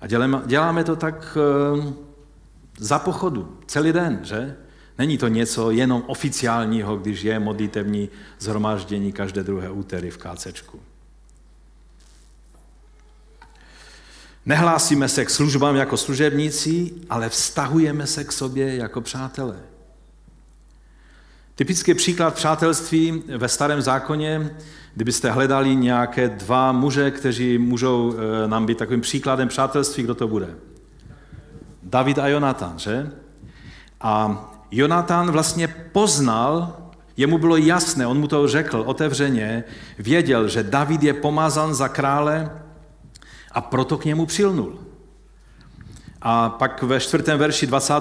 [0.02, 0.08] A
[0.46, 1.94] děláme, to tak eh,
[2.78, 4.56] za pochodu, celý den, že?
[4.98, 8.10] Není to něco jenom oficiálního, když je modlitevní
[8.40, 10.80] zhromáždění každé druhé úterý v KCčku.
[14.46, 19.60] Nehlásíme se k službám jako služebníci, ale vztahujeme se k sobě jako přátelé.
[21.56, 24.56] Typický příklad přátelství ve starém zákoně,
[24.96, 30.28] kdybyste hledali nějaké dva muže, kteří můžou eh, nám být takovým příkladem přátelství, kdo to
[30.28, 30.56] bude?
[31.84, 33.12] David a Jonatan, že?
[34.02, 36.78] A Jonatan vlastně poznal,
[37.18, 39.64] jemu bylo jasné, on mu to řekl otevřeně,
[40.00, 42.52] věděl, že David je pomázan za krále
[43.52, 44.80] a proto k němu přilnul.
[46.22, 47.94] A pak ve čtvrtém verši 20.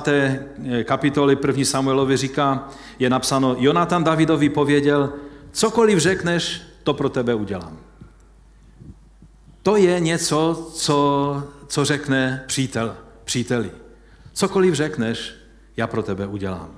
[0.84, 1.64] kapitoly 1.
[1.64, 5.12] Samuelovi říká, je napsáno, Jonatan Davidovi pověděl,
[5.52, 7.76] cokoliv řekneš, to pro tebe udělám.
[9.62, 13.70] To je něco, co, co řekne přítel, příteli.
[14.32, 15.34] Cokoliv řekneš,
[15.76, 16.70] já pro tebe udělám.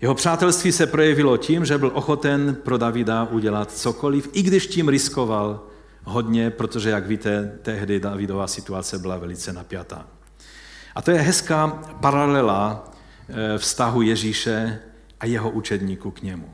[0.00, 4.88] Jeho přátelství se projevilo tím, že byl ochoten pro Davida udělat cokoliv, i když tím
[4.88, 5.60] riskoval
[6.06, 10.06] hodně, protože, jak víte, tehdy Davidová situace byla velice napjatá.
[10.94, 11.68] A to je hezká
[12.00, 12.92] paralela
[13.28, 14.78] eh, vztahu Ježíše
[15.20, 16.50] a jeho učedníků k němu.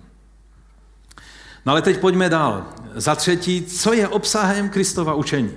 [1.66, 2.66] No ale teď pojďme dál.
[2.94, 5.52] Za třetí, co je obsahem Kristova učení?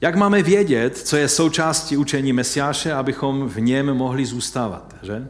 [0.00, 5.28] Jak máme vědět, co je součástí učení Mesiáše, abychom v něm mohli zůstávat, že?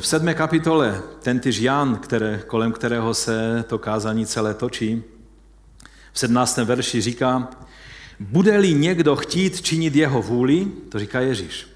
[0.00, 5.02] V sedmé kapitole tentýž Jan, které, kolem kterého se to kázání celé točí,
[6.12, 6.56] v 17.
[6.56, 7.48] verši říká,
[8.20, 11.66] bude-li někdo chtít činit jeho vůli, to říká Ježíš,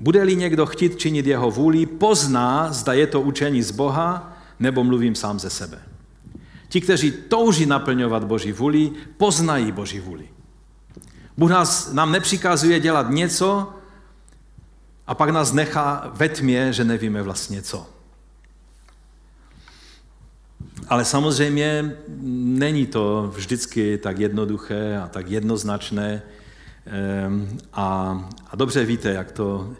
[0.00, 5.14] bude-li někdo chtít činit jeho vůli, pozná, zda je to učení z Boha, nebo mluvím
[5.14, 5.82] sám ze sebe.
[6.68, 10.28] Ti, kteří touží naplňovat Boží vůli, poznají Boží vůli.
[11.36, 13.72] Bůh nás, nám nepřikazuje dělat něco
[15.06, 17.86] a pak nás nechá ve tmě, že nevíme vlastně co.
[20.88, 21.96] Ale samozřejmě
[22.34, 26.22] není to vždycky tak jednoduché a tak jednoznačné.
[26.86, 28.18] Ehm, a,
[28.50, 29.74] a dobře víte, jak to,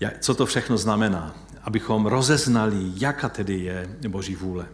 [0.00, 4.66] jak, co to všechno znamená, abychom rozeznali, jaká tedy je Boží vůle.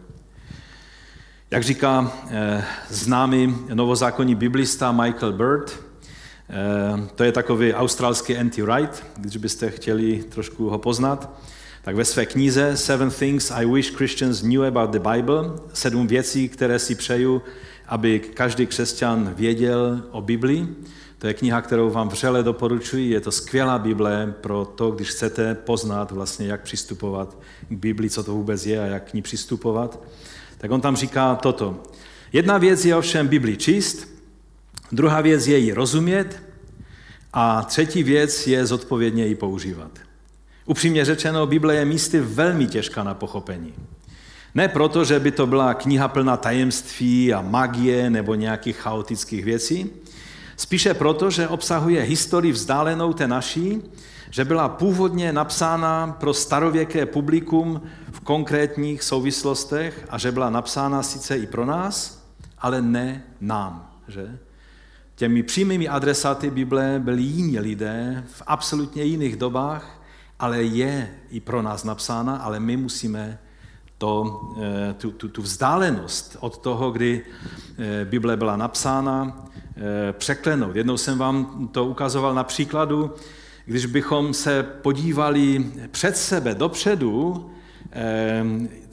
[1.51, 5.79] Jak říká eh, známý novozákonní biblista Michael Bird,
[7.15, 11.39] to je takový australský anti-right, když byste chtěli trošku ho poznat,
[11.81, 16.49] tak ve své knize Seven Things I Wish Christians Knew About the Bible, sedm věcí,
[16.49, 17.41] které si přeju,
[17.87, 20.67] aby každý křesťan věděl o Biblii,
[21.17, 23.09] to je kniha, kterou vám vřele doporučuji.
[23.09, 27.37] Je to skvělá Bible pro to, když chcete poznat vlastně, jak přistupovat
[27.69, 29.99] k Bibli, co to vůbec je a jak k ní přistupovat
[30.63, 31.83] tak on tam říká toto.
[32.33, 34.07] Jedna věc je ovšem Bibli číst,
[34.91, 36.43] druhá věc je ji rozumět
[37.33, 39.91] a třetí věc je zodpovědně ji používat.
[40.65, 43.73] Upřímně řečeno, Bible je místy velmi těžká na pochopení.
[44.55, 49.89] Ne proto, že by to byla kniha plná tajemství a magie nebo nějakých chaotických věcí,
[50.57, 53.81] spíše proto, že obsahuje historii vzdálenou té naší
[54.33, 61.37] že byla původně napsána pro starověké publikum v konkrétních souvislostech a že byla napsána sice
[61.37, 62.25] i pro nás,
[62.57, 63.91] ale ne nám.
[64.07, 64.39] Že?
[65.23, 70.01] Těmi přímými adresáty Bible byli jiní lidé v absolutně jiných dobách,
[70.39, 73.39] ale je i pro nás napsána, ale my musíme
[73.97, 74.41] to,
[74.89, 80.75] eh, tu, tu, tu vzdálenost od toho, kdy eh, Bible byla napsána, eh, překlenout.
[80.75, 83.11] Jednou jsem vám to ukazoval na příkladu,
[83.65, 87.49] když bychom se podívali před sebe, dopředu,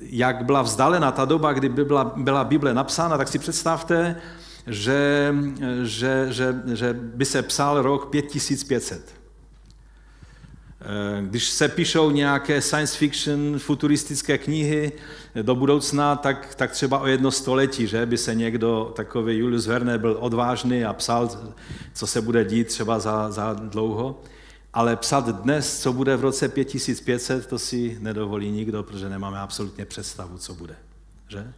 [0.00, 4.16] jak byla vzdálena ta doba, kdy byla, byla Bible napsána, tak si představte,
[4.66, 5.34] že,
[5.82, 9.20] že, že, že by se psal rok 5500.
[11.20, 14.92] Když se píšou nějaké science fiction, futuristické knihy
[15.42, 19.98] do budoucna, tak, tak třeba o jedno století, že by se někdo, takový Julius Verne,
[19.98, 21.30] byl odvážný a psal,
[21.94, 24.20] co se bude dít třeba za, za dlouho.
[24.72, 29.84] Ale psat dnes, co bude v roce 5500, to si nedovolí nikdo, protože nemáme absolutně
[29.84, 30.76] představu, co bude.
[31.28, 31.52] Že?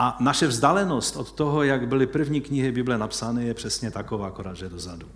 [0.00, 4.56] A naše vzdálenost od toho, jak byly první knihy Bible napsány, je přesně taková, akorát,
[4.56, 5.06] že dozadu.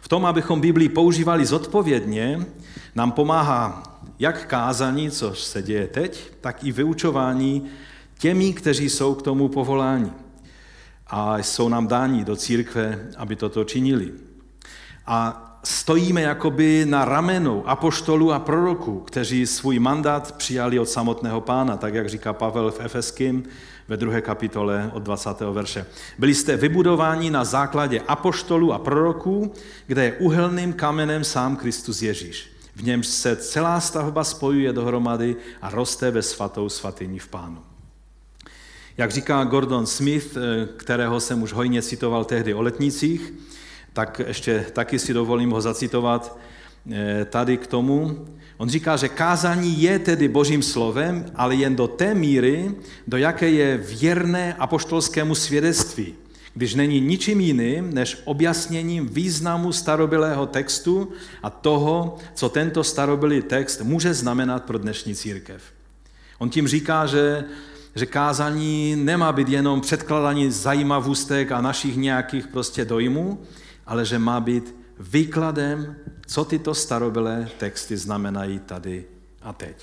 [0.00, 2.46] V tom, abychom Biblii používali zodpovědně,
[2.94, 3.82] nám pomáhá
[4.18, 7.64] jak kázání, což se děje teď, tak i vyučování
[8.18, 10.12] těmi, kteří jsou k tomu povoláni
[11.06, 14.12] a jsou nám dáni do církve, aby toto činili.
[15.06, 21.76] A stojíme jakoby na ramenu apoštolů a proroků, kteří svůj mandát přijali od samotného pána,
[21.76, 23.42] tak jak říká Pavel v Efeským
[23.88, 25.30] ve druhé kapitole od 20.
[25.52, 25.86] verše.
[26.18, 29.52] Byli jste vybudováni na základě apoštolů a proroků,
[29.86, 32.52] kde je uhelným kamenem sám Kristus Ježíš.
[32.76, 37.58] V němž se celá stavba spojuje dohromady a roste ve svatou svatyni v pánu.
[38.96, 43.32] Jak říká Gordon Smith, eh, kterého jsem už hojně citoval tehdy o letnicích,
[43.96, 46.38] tak ještě taky si dovolím ho zacitovat
[46.92, 48.26] eh, tady k tomu.
[48.56, 52.74] On říká, že kázání je tedy božím slovem, ale jen do té míry,
[53.06, 56.14] do jaké je věrné apoštolskému svědectví,
[56.54, 63.80] když není ničím jiným než objasněním významu starobylého textu a toho, co tento starobylý text
[63.80, 65.62] může znamenat pro dnešní církev.
[66.38, 67.44] On tím říká, že
[67.96, 73.38] že kázání nemá být jenom předkladání zajímavostek a našich nějakých prostě dojmů,
[73.86, 79.04] ale že má být výkladem, co tyto starobylé texty znamenají tady
[79.42, 79.76] a teď.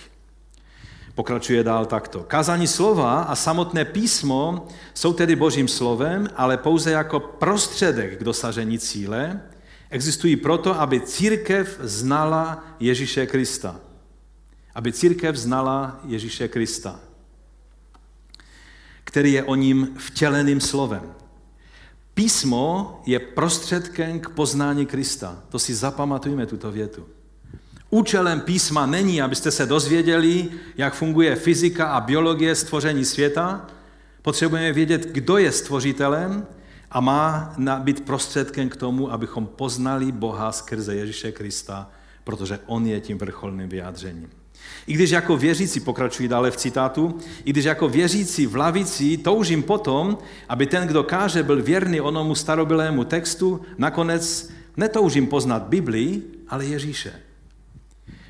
[1.16, 2.24] Pokračuje dál takto.
[2.24, 8.80] Kázání slova a samotné písmo jsou tedy božím slovem, ale pouze jako prostředek k dosažení
[8.80, 9.42] cíle.
[9.90, 13.80] Existují proto, aby církev znala Ježíše Krista.
[14.76, 17.00] Aby církev znala Ježíše Krista,
[19.04, 21.23] který je o ním vtěleným slovem.
[22.14, 25.44] Písmo je prostředkem k poznání Krista.
[25.50, 27.06] To si zapamatujeme, tuto větu.
[27.90, 33.68] Účelem písma není, abyste se dozvěděli, jak funguje fyzika a biologie stvoření světa.
[34.22, 36.48] Potřebujeme vědět, kdo je stvořitelem
[36.92, 41.90] a má být prostředkem k tomu, abychom poznali Boha skrze Ježíše Krista,
[42.24, 44.30] protože On je tím vrcholným vyjádřením.
[44.88, 49.64] I když jako věřící, pokračují dále v citátu, i když jako věřící v lavici toužím
[49.64, 50.18] potom,
[50.50, 57.14] aby ten, kdo káže, byl věrný onomu starobilému textu, nakonec netoužím poznat Biblii, ale Ježíše.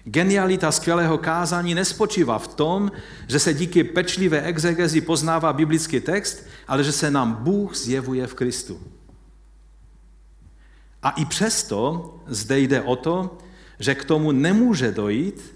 [0.06, 2.92] Genialita skvělého kázání nespočívá v tom,
[3.28, 8.34] že se díky pečlivé exegezi poznává biblický text, ale že se nám Bůh zjevuje v
[8.34, 8.82] Kristu.
[11.04, 13.38] A i přesto zde jde o to,
[13.80, 15.54] že k tomu nemůže dojít,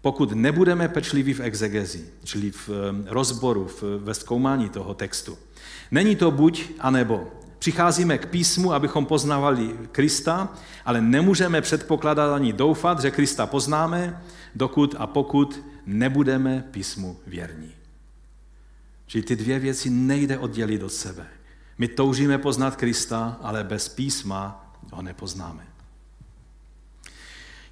[0.00, 2.70] pokud nebudeme pečliví v exegezi, čili v
[3.06, 3.68] rozboru,
[3.98, 5.38] ve zkoumání toho textu.
[5.90, 7.32] Není to buď a nebo.
[7.58, 10.48] Přicházíme k písmu, abychom poznávali Krista,
[10.84, 14.22] ale nemůžeme předpokládat ani doufat, že Krista poznáme,
[14.54, 17.72] dokud a pokud nebudeme písmu věrní.
[19.06, 21.26] Čili ty dvě věci nejde oddělit od sebe.
[21.78, 25.66] My toužíme poznat Krista, ale bez písma ho nepoznáme.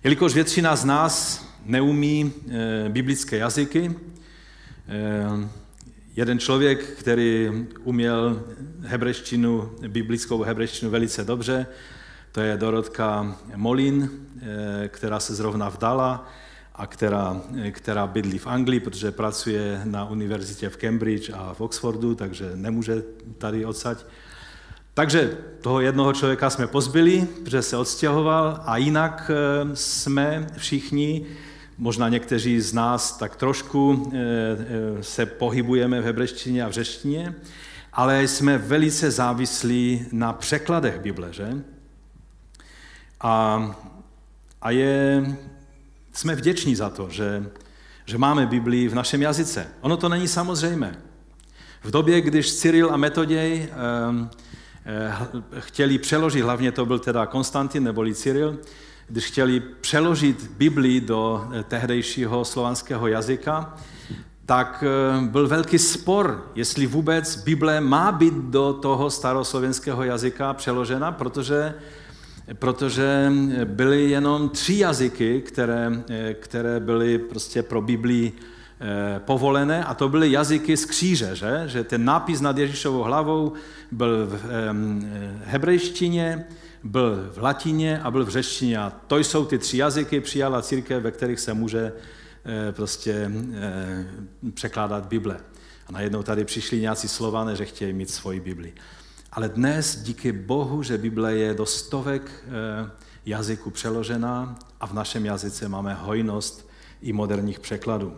[0.04, 3.94] Jelikož většina z nás neumí e, biblické jazyky,
[4.88, 5.48] e,
[6.16, 7.50] jeden člověk, který
[7.84, 8.42] uměl
[8.80, 11.66] hebrejštinu, biblickou hebrejštinu velice dobře,
[12.36, 14.10] to je Dorotka Molin,
[14.40, 16.28] eh, která se zrovna vdala
[16.74, 21.60] a která, eh, která bydlí v Anglii, protože pracuje na univerzitě v Cambridge a v
[21.60, 23.02] Oxfordu, takže nemůže
[23.38, 24.04] tady odsaď.
[24.94, 31.26] Takže toho jednoho člověka jsme pozbyli, protože se odstěhoval a jinak eh, jsme všichni
[31.78, 37.34] Možná někteří z nás tak trošku eh, eh, se pohybujeme v hebrejštině a v řeštině,
[37.92, 41.48] ale jsme velice závislí na překladech Bible, že?
[43.20, 43.76] A,
[44.62, 45.24] a je,
[46.12, 47.46] jsme vděční za to, že,
[48.04, 49.66] že máme Biblii v našem jazyce.
[49.80, 50.98] Ono to není samozřejmé.
[51.82, 58.14] V době, když Cyril a Metoděj eh, chtěli přeložit, hlavně to byl teda Konstantin neboli
[58.14, 58.58] Cyril,
[59.08, 63.74] když chtěli přeložit Biblii do eh, tehdejšího slovanského jazyka,
[64.46, 71.12] tak eh, byl velký spor, jestli vůbec Bible má být do toho staroslovenského jazyka přeložena,
[71.12, 71.74] protože,
[72.54, 73.32] protože
[73.64, 78.32] byly jenom tři jazyky, které, eh, které byly prostě pro Biblii
[79.18, 81.62] povolené a to byly jazyky z kříže, že?
[81.66, 83.52] že ten nápis nad Ježíšovou hlavou
[83.92, 84.40] byl v
[85.44, 86.44] hebrejštině,
[86.84, 88.78] byl v latině a byl v řečtině.
[88.78, 91.92] A to jsou ty tři jazyky, přijala církev, ve kterých se může
[92.44, 94.06] eh, prostě eh,
[94.54, 95.36] překládat Bible.
[95.86, 98.72] A najednou tady přišli nějací slované, že chtějí mít svoji Bibli.
[99.32, 102.90] Ale dnes díky Bohu, že Bible je do stovek eh,
[103.26, 106.68] jazyků přeložená a v našem jazyce máme hojnost
[107.02, 108.16] i moderních překladů.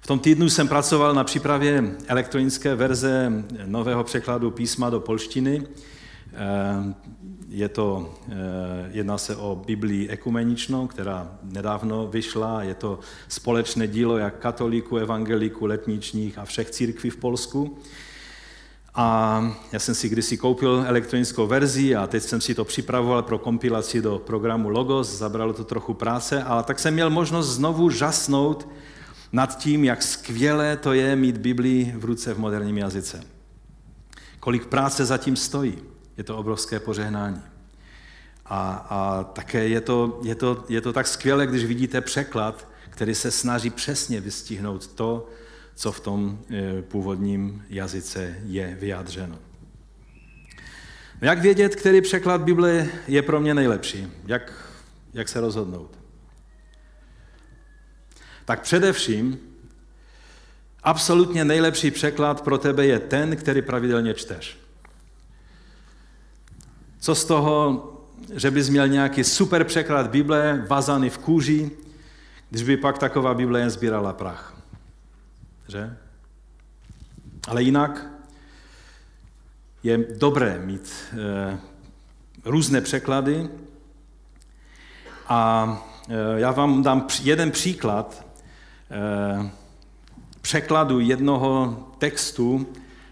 [0.00, 3.32] V tom týdnu jsem pracoval na přípravě elektronické verze
[3.66, 5.62] nového překladu písma do polštiny
[7.48, 8.34] je to, eh,
[8.92, 12.62] jedná se o Biblii ekumeničnou, která nedávno vyšla.
[12.62, 17.78] Je to společné dílo jak katolíků, evangeliků, letničních a všech církví v Polsku.
[18.94, 23.38] A já jsem si kdysi koupil elektronickou verzi a teď jsem si to připravoval pro
[23.38, 28.68] kompilaci do programu Logos, zabralo to trochu práce, ale tak jsem měl možnost znovu žasnout
[29.32, 33.20] nad tím, jak skvělé to je mít Biblii v ruce v moderním jazyce.
[34.40, 35.89] Kolik práce zatím stojí.
[36.20, 37.42] Je to obrovské požehnání.
[38.46, 43.14] A, a také je to, je, to, je to tak skvělé, když vidíte překlad, který
[43.14, 45.28] se snaží přesně vystihnout to,
[45.74, 49.38] co v tom e, původním jazyce je vyjádřeno.
[51.22, 54.12] No jak vědět, který překlad Bible je pro mě nejlepší?
[54.26, 54.52] Jak,
[55.12, 55.98] jak se rozhodnout?
[58.44, 59.38] Tak především,
[60.82, 64.59] absolutně nejlepší překlad pro tebe je ten, který pravidelně čteš.
[67.00, 67.86] Co z toho,
[68.34, 71.70] že bys měl nějaký super překlad Bible, vazaný v kůži,
[72.50, 74.56] když by pak taková Bible jen sbírala prach.
[75.68, 75.96] Že?
[77.48, 78.06] Ale jinak
[79.82, 81.58] je dobré mít e,
[82.44, 83.48] různé překlady
[85.28, 88.26] a e, já vám dám jeden příklad
[90.40, 92.66] překladu jednoho textu,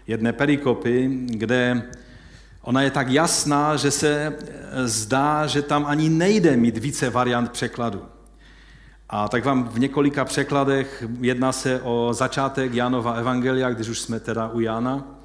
[0.07, 1.89] jedné perikopy, kde
[2.61, 4.37] ona je tak jasná, že se
[4.85, 8.01] zdá, že tam ani nejde mít více variant překladu.
[9.09, 14.19] A tak vám v několika překladech jedná se o začátek Janova Evangelia, když už jsme
[14.19, 15.19] teda u Jana,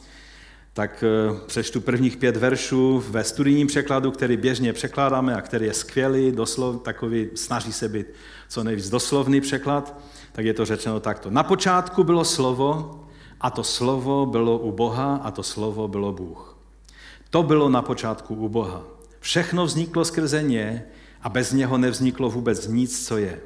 [0.72, 5.74] tak eh, přečtu prvních pět veršů ve studijním překladu, který běžně překládáme a který je
[5.74, 8.07] skvělý, doslov, takový, snaží se být
[8.49, 10.01] co nejvíc doslovný překlad,
[10.32, 11.30] tak je to řečeno takto.
[11.30, 13.01] Na počátku bylo slovo
[13.41, 16.53] a to slovo bylo u Boha a to slovo bylo Bůh.
[17.35, 18.85] To bylo na počátku u Boha.
[19.20, 20.85] Všechno vzniklo skrze ně
[21.22, 23.41] a bez něho nevzniklo vůbec nic, co je.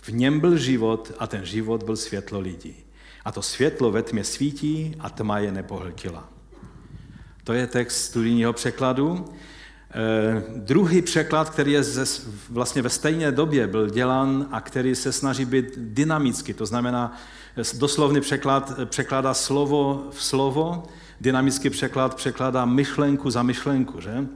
[0.00, 2.76] V něm byl život a ten život byl světlo lidí.
[3.24, 6.28] A to světlo ve tmě svítí a tma je nepohltila.
[7.44, 9.24] To je text studijního překladu.
[9.24, 12.04] E, druhý překlad, který je ze,
[12.50, 17.16] vlastně ve stejné době byl dělan a který se snaží být dynamický, to znamená,
[17.74, 20.82] doslovný překlad překládá slovo v slovo,
[21.20, 24.26] dynamický překlad překládá myšlenku za myšlenku, že?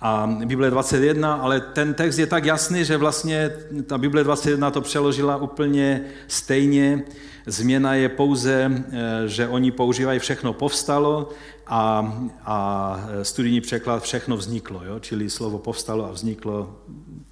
[0.00, 3.50] A Bible 21, ale ten text je tak jasný, že vlastně
[3.86, 7.02] ta Bible 21 to přeložila úplně stejně.
[7.46, 11.28] Změna je pouze, eh, že oni používají všechno povstalo
[11.66, 14.84] a, a studijní překlad všechno vzniklo.
[14.84, 14.98] Jo?
[14.98, 16.76] Čili slovo povstalo a vzniklo,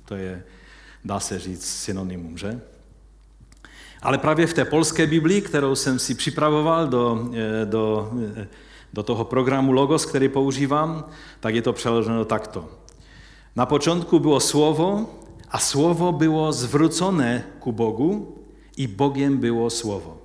[0.05, 0.45] to je,
[1.05, 2.61] dá se říct, synonymum, že?
[4.03, 8.49] Ale právě v té polské Biblii, kterou jsem si připravoval do, eh, do eh,
[8.93, 11.05] do toho programu Logos, který používám,
[11.41, 12.69] tak je to přeloženo takto.
[13.57, 15.07] Na počátku bylo slovo
[15.51, 18.37] a slovo bylo zwrócone ku Bogu
[18.77, 20.19] i Bogiem było slovo.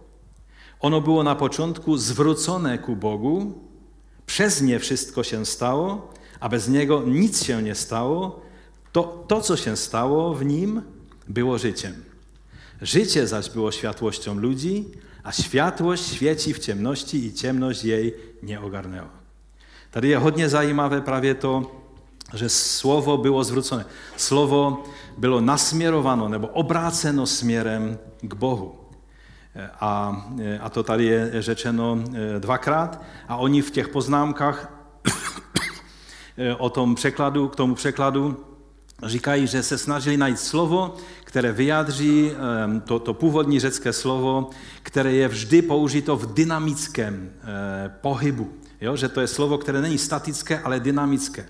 [0.79, 3.53] Ono było na początku zwrócone ku Bogu,
[4.25, 8.41] przez nie wszystko się stało, a bez niego nic się nie stało.
[8.91, 10.81] To, to co się stało w nim,
[11.27, 12.14] było życiem.
[12.81, 14.85] Życie zaś było światłością ludzi,
[15.23, 18.13] a światłość świeci w ciemności i ciemność jej
[18.43, 19.25] nie ogarnęła.
[19.91, 21.71] Tady je hodně zajímavé právě to,
[22.33, 23.85] že slovo bylo zwrócone.
[24.17, 24.83] Slovo
[25.17, 28.75] bylo nasměrováno nebo obráceno směrem k Bohu.
[29.79, 30.25] A,
[30.61, 31.97] a to tady je řečeno
[32.35, 34.73] e, dvakrát a oni v těch poznámkách
[36.57, 38.45] o tom překladu, k tomu překladu
[39.03, 40.95] říkají, že se snažili najít slovo,
[41.35, 42.31] které vyjádří
[42.83, 44.49] to, to původní řecké slovo,
[44.83, 48.53] které je vždy použito v dynamickém eh, pohybu.
[48.81, 48.95] Jo?
[48.95, 51.45] Že to je slovo, které není statické, ale dynamické.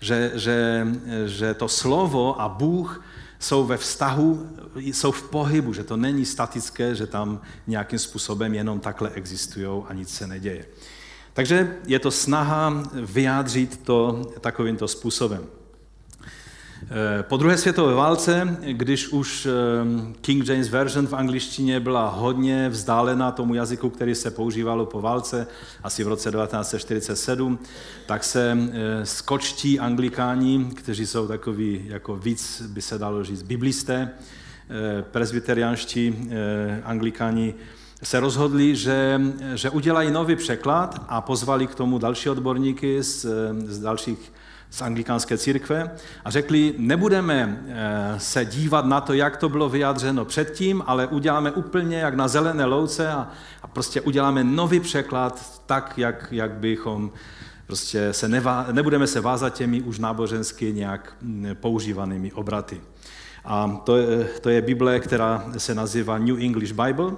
[0.00, 0.86] Že, že,
[1.26, 3.04] že to slovo a Bůh
[3.38, 8.80] jsou ve vztahu, jsou v pohybu, že to není statické, že tam nějakým způsobem jenom
[8.80, 10.66] takhle existují a nic se neděje.
[11.32, 15.59] Takže je to snaha vyjádřit to takovýmto způsobem.
[16.82, 19.50] Eh, po druhé světové válce, když už eh,
[20.20, 25.46] King James Version v angličtině byla hodně vzdálená tomu jazyku, který se používalo po válce,
[25.82, 27.58] asi v roce 1947,
[28.06, 34.10] tak se eh, skočtí anglikáni, kteří jsou takový, jako víc by se dalo říct, biblisté,
[35.10, 36.30] presbyterianští
[36.84, 37.54] anglikáni,
[38.02, 39.20] se rozhodli, že,
[39.54, 43.26] že udělají nový překlad a pozvali k tomu další odborníky z,
[43.66, 44.32] z dalších
[44.70, 45.90] z anglikánské církve
[46.24, 51.50] a řekli, nebudeme eh, se dívat na to, jak to bylo vyjádřeno předtím, ale uděláme
[51.50, 53.28] úplně jak na zelené louce a,
[53.62, 57.10] a prostě uděláme nový překlad tak, jak, jak bychom
[57.66, 62.80] prostě se nevá, nebudeme se vázat těmi už nábožensky nějak mm, používanými obraty.
[63.44, 67.12] A to je, to je Bible, která se nazývá New English Bible.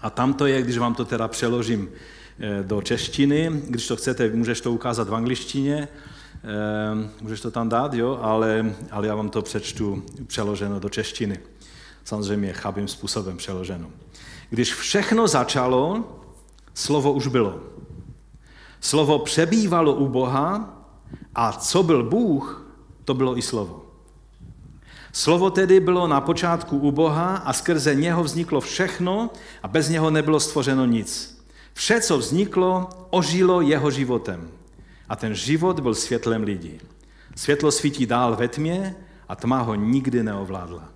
[0.00, 4.30] A tam to je, když vám to teda přeložím eh, do češtiny, když to chcete,
[4.30, 5.88] můžeš to ukázat v angličtině,
[7.20, 11.40] můžeš to tam dát, jo, ale, ale já vám to přečtu přeloženo do češtiny.
[12.04, 13.86] Samozřejmě chabým způsobem přeloženo.
[14.50, 16.04] Když všechno začalo,
[16.74, 17.60] slovo už bylo.
[18.80, 20.74] Slovo přebývalo u Boha
[21.34, 22.66] a co byl Bůh,
[23.04, 23.84] to bylo i slovo.
[25.12, 29.30] Slovo tedy bylo na počátku u Boha a skrze něho vzniklo všechno
[29.62, 31.38] a bez něho nebylo stvořeno nic.
[31.72, 34.50] Vše, co vzniklo, ožilo jeho životem.
[35.08, 36.80] A ten život byl světlem lidí.
[37.36, 38.96] Světlo svítí dál ve tmě
[39.28, 40.88] a tma ho nikdy neovládla.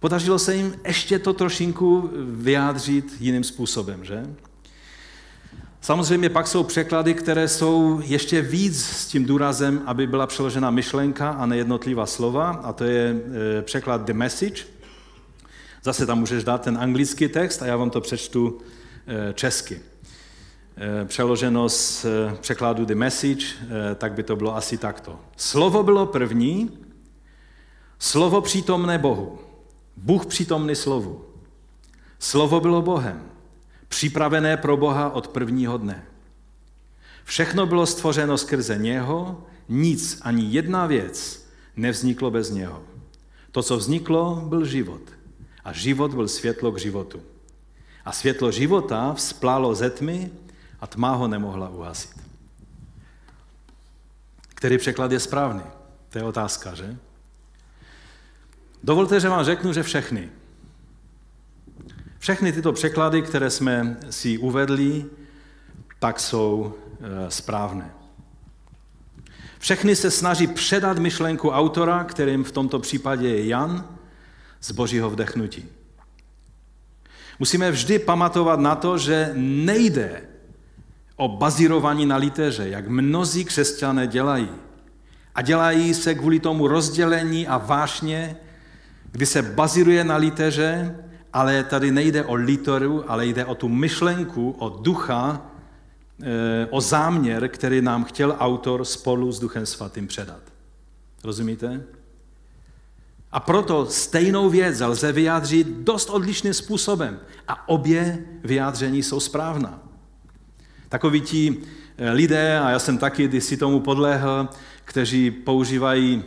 [0.00, 4.26] Podařilo se jim ještě to trošinku vyjádřit jiným způsobem, že?
[5.80, 11.30] Samozřejmě pak jsou překlady, které jsou ještě víc s tím důrazem, aby byla přeložena myšlenka
[11.30, 13.16] a nejednotlivá slova, a to je
[13.58, 14.64] e, překlad The Message.
[15.82, 18.60] Zase tam můžeš dát ten anglický text a já vám to přečtu
[19.06, 19.80] e, česky.
[20.76, 25.20] Eh, přeloženo z eh, překladu The Message, eh, tak by to bylo asi takto.
[25.36, 26.70] Slovo bylo první,
[27.98, 29.38] slovo přítomné Bohu.
[29.96, 31.24] Bůh přítomný slovu.
[32.18, 33.22] Slovo bylo Bohem,
[33.88, 36.04] připravené pro Boha od prvního dne.
[37.24, 41.46] Všechno bylo stvořeno skrze něho, nic, ani jedna věc
[41.76, 42.82] nevzniklo bez něho.
[43.52, 45.02] To, co vzniklo, byl život.
[45.64, 47.20] A život byl světlo k životu.
[48.04, 50.30] A světlo života vzplálo ze tmy
[50.80, 52.24] a tma ho nemohla uhasit.
[54.54, 55.62] Který překlad je správný?
[56.08, 56.96] To je otázka, že?
[58.82, 60.28] Dovolte, že vám řeknu, že všechny.
[62.18, 65.04] Všechny tyto překlady, které jsme si uvedli,
[65.98, 67.94] tak jsou e, správné.
[69.58, 73.88] Všechny se snaží předat myšlenku autora, kterým v tomto případě je Jan,
[74.60, 75.68] z božího vdechnutí.
[77.38, 80.33] Musíme vždy pamatovat na to, že nejde
[81.16, 84.48] o bazírování na liteře, jak mnozí křesťané dělají.
[85.34, 88.36] A dělají se kvůli tomu rozdělení a vášně,
[89.12, 90.96] kdy se bazíruje na liteře,
[91.32, 95.42] ale tady nejde o literu, ale jde o tu myšlenku, o ducha,
[96.22, 100.40] eh, o záměr, který nám chtěl autor spolu s Duchem Svatým předat.
[101.24, 101.82] Rozumíte?
[103.32, 107.20] A proto stejnou věc lze vyjádřit dost odlišným způsobem.
[107.48, 109.83] A obě vyjádření jsou správná.
[110.88, 111.56] Takoví ti
[111.98, 114.48] eh, lidé, a já jsem taky když si tomu podlehl,
[114.84, 116.24] kteří používají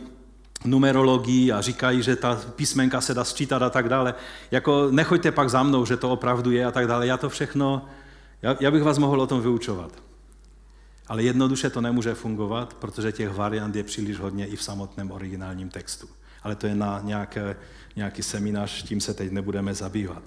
[0.64, 4.14] numerologii a říkají, že ta písmenka se dá sčítat a tak dále.
[4.50, 7.06] Jako nechoďte pak za mnou, že to opravdu je a tak dále.
[7.06, 7.84] Já to všechno,
[8.42, 9.92] já, já bych vás mohl o tom vyučovat.
[11.08, 15.68] Ale jednoduše to nemůže fungovat, protože těch variant je příliš hodně i v samotném originálním
[15.68, 16.08] textu.
[16.42, 17.56] Ale to je na nějaké,
[17.96, 20.22] nějaký seminář, tím se teď nebudeme zabývat.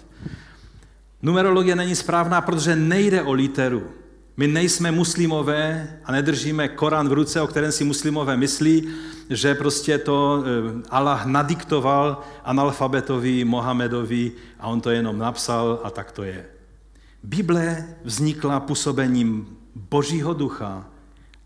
[1.22, 3.92] Numerologie není správná, protože nejde o literu.
[4.42, 8.88] My nejsme muslimové a nedržíme Korán v ruce, o kterém si muslimové myslí,
[9.30, 16.12] že prostě to eh, Allah nadiktoval analfabetovi Mohamedovi a on to jenom napsal a tak
[16.12, 16.46] to je.
[17.24, 20.86] Bible vznikla působením Božího ducha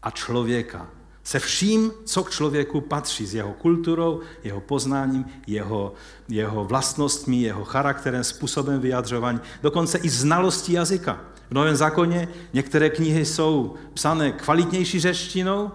[0.04, 0.88] a člověka.
[1.24, 5.94] Se vším, co k člověku patří, s jeho kulturou, jeho poznáním, jeho,
[6.30, 11.35] jeho vlastnostmi, jeho charakterem, způsobem vyjadřování, dokonce i znalostí jazyka.
[11.50, 15.72] V Novém zákoně některé knihy jsou psané kvalitnější řečtinou,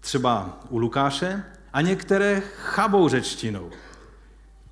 [0.00, 3.70] třeba u Lukáše, a některé chabou řečtinou.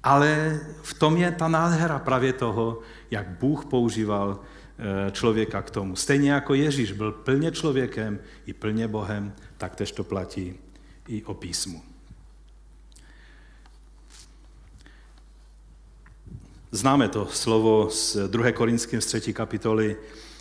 [0.03, 2.81] Ale v tom je ta nádhera právě toho,
[3.11, 4.41] jak Bůh používal
[4.79, 5.97] eh, člověka k tomu.
[5.97, 10.55] Stejně jako Ježíš byl plně člověkem i plně Bohem, tak tež to platí
[11.09, 11.88] i o písmu.
[16.73, 18.53] Známe to slovo z 2.
[18.53, 19.33] Korinským z 3.
[19.33, 19.97] kapitoly,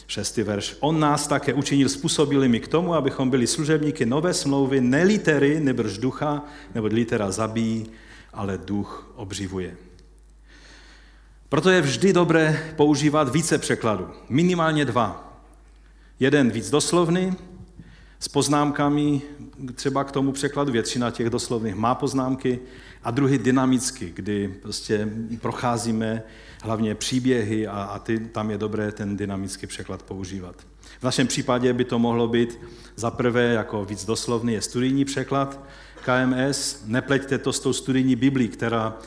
[0.08, 0.38] 6.
[0.38, 0.78] verš.
[0.80, 5.98] On nás také učinil způsobilými k tomu, abychom byli služebníky nové smlouvy, ne litery, nebrž
[5.98, 6.44] ducha,
[6.76, 7.86] nebo litera zabíjí,
[8.34, 9.78] ale duch obživuje.
[11.50, 15.40] Proto je vždy dobré používat více překladů, minimálně dva.
[16.20, 17.36] Jeden víc doslovný,
[18.20, 19.22] s poznámkami
[19.76, 22.60] třeba k tomu překladu, většina těch doslovných má poznámky,
[23.04, 25.10] a druhý dynamicky, kdy prostě
[25.42, 26.24] procházíme
[26.64, 30.56] hlavně příběhy a, a ty, tam je dobré ten dynamický překlad používat.
[31.00, 32.60] V našem případě by to mohlo být
[32.96, 35.60] za prvé jako víc doslovný je studijní překlad
[36.06, 36.84] KMS.
[36.86, 38.98] Nepleťte to s tou studijní Biblí, která,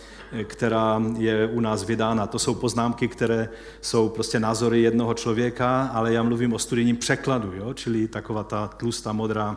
[0.44, 2.26] která je u nás vydána.
[2.26, 3.48] To jsou poznámky, které
[3.80, 7.74] jsou prostě názory jednoho člověka, ale já mluvím o studijním překladu, jo?
[7.74, 9.56] čili taková ta tlustá modrá,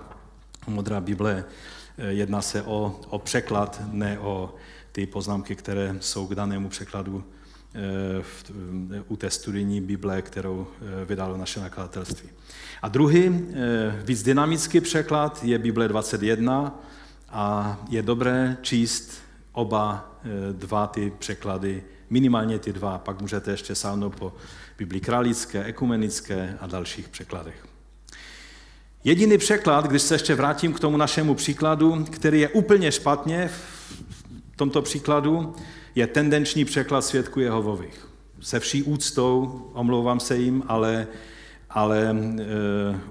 [0.68, 1.46] modrá Bible
[1.98, 4.56] jedná se o, o překlad, ne o
[4.92, 7.80] ty poznámky, které jsou k danému překladu eh,
[8.22, 8.52] v,
[9.08, 12.30] u té studijní Bible, kterou eh, vydalo naše nakladatelství.
[12.82, 13.48] A druhý,
[14.06, 16.80] víc dynamický překlad je Bible 21
[17.30, 19.22] a je dobré číst
[19.52, 20.12] oba
[20.52, 24.34] dva ty překlady, minimálně ty dva, pak můžete ještě sáhnout po
[24.78, 27.73] Bibli kralické, ekumenické a dalších překladech.
[29.06, 34.56] Jediný překlad, když se ještě vrátím k tomu našemu příkladu, který je úplně špatně v
[34.56, 35.56] tomto příkladu,
[35.96, 38.08] je tendenční překlad svědků Jehovových.
[38.40, 41.08] Se vší úctou, omlouvám se jim, ale,
[41.70, 42.16] ale e,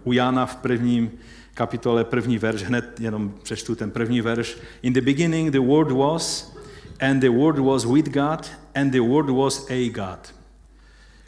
[0.05, 1.11] u Jana v prvním
[1.55, 4.59] kapitole první verš, hned jenom přečtu ten první verš.
[4.83, 6.57] In the beginning the word was,
[7.01, 10.42] and the word was with God, and the word was a God.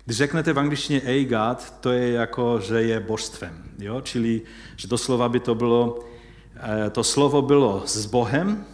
[0.05, 3.65] Když řeknete v angličtině a God, to je jako, že je božstvem.
[3.79, 4.01] Jo?
[4.01, 4.43] Čili,
[4.77, 6.05] že doslova by to bylo,
[6.57, 8.65] eh, to slovo bylo s Bohem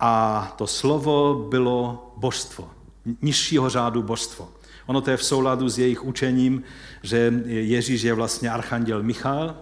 [0.00, 2.70] a to slovo bylo božstvo.
[3.22, 4.48] Nižšího řádu božstvo.
[4.86, 6.62] Ono to je v souladu s jejich učením,
[7.02, 9.56] že Ježíš je vlastně archanděl Michal.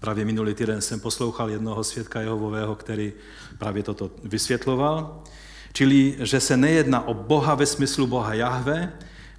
[0.00, 3.12] Právě minulý týden jsem poslouchal jednoho svědka Jehovového, který
[3.58, 5.22] právě toto vysvětloval.
[5.72, 8.92] Čili, že se nejedná o Boha ve smyslu Boha Jahve,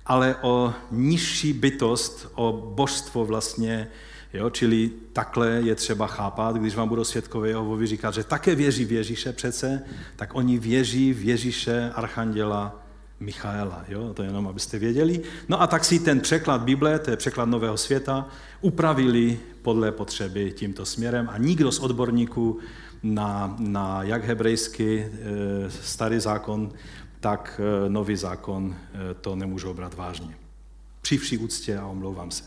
[0.06, 3.88] ale o nižší bytost, o božstvo vlastně,
[4.34, 4.49] jo?
[4.49, 8.91] čili takhle je třeba chápat, když vám budou světkové Jehovovi říkat, že také věří v
[8.91, 9.84] Ježíše přece,
[10.16, 12.80] tak oni věří v Ježíše Archanděla
[13.20, 13.86] Michaela.
[13.88, 14.14] Jo?
[14.14, 15.22] To je jenom, abyste věděli.
[15.49, 18.28] No a tak si ten překlad Bible, to je překlad Nového světa,
[18.62, 22.60] upravili podle potřeby tímto směrem a nikdo z odborníků
[23.04, 25.10] na, na jak hebrejský e,
[25.70, 26.72] starý zákon,
[27.24, 30.38] tak e, nový zákon e, to nemůžou brát vážně.
[31.01, 32.43] Při vší úctě a omlouvám se.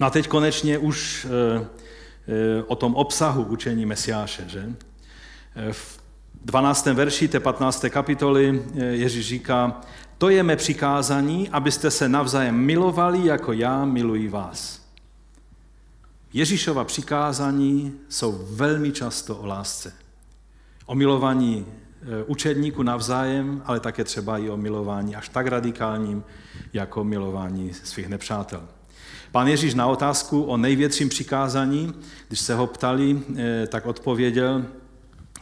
[0.00, 1.26] No a teď konečně už
[2.66, 4.44] o tom obsahu učení Mesiáše.
[4.48, 4.72] Že?
[5.72, 6.00] V
[6.44, 6.86] 12.
[6.86, 7.84] verši té 15.
[7.88, 9.80] kapitoly Ježíš říká,
[10.18, 14.86] to je mé přikázání, abyste se navzájem milovali, jako já miluji vás.
[16.32, 19.92] Ježíšova přikázání jsou velmi často o lásce.
[20.86, 21.66] O milování
[22.20, 26.24] e, učedníku navzájem, ale také třeba i o milování až tak radikálním,
[26.72, 28.62] jako milování svých nepřátel.
[29.32, 31.94] Pán Ježíš na otázku o největším přikázání,
[32.28, 34.64] když se ho ptali, e, tak odpověděl,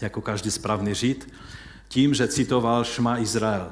[0.01, 1.33] jako každý správný žid,
[1.89, 3.69] tím, že citoval Šma Izrael.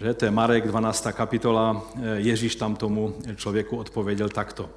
[0.00, 1.12] Že to je Marek 12.
[1.12, 4.70] kapitola, e, Ježíš tam tomu člověku odpověděl takto.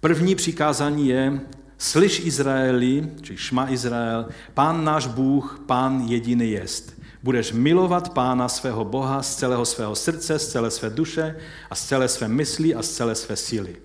[0.00, 1.40] První přikázání je,
[1.78, 6.98] slyš Izraeli, či šma Izrael, pán náš Bůh, pán jediný jest.
[7.22, 11.36] Budeš milovat pána svého Boha z celého svého srdce, z celé své duše
[11.70, 13.76] a z celé své mysli a z celé své síly.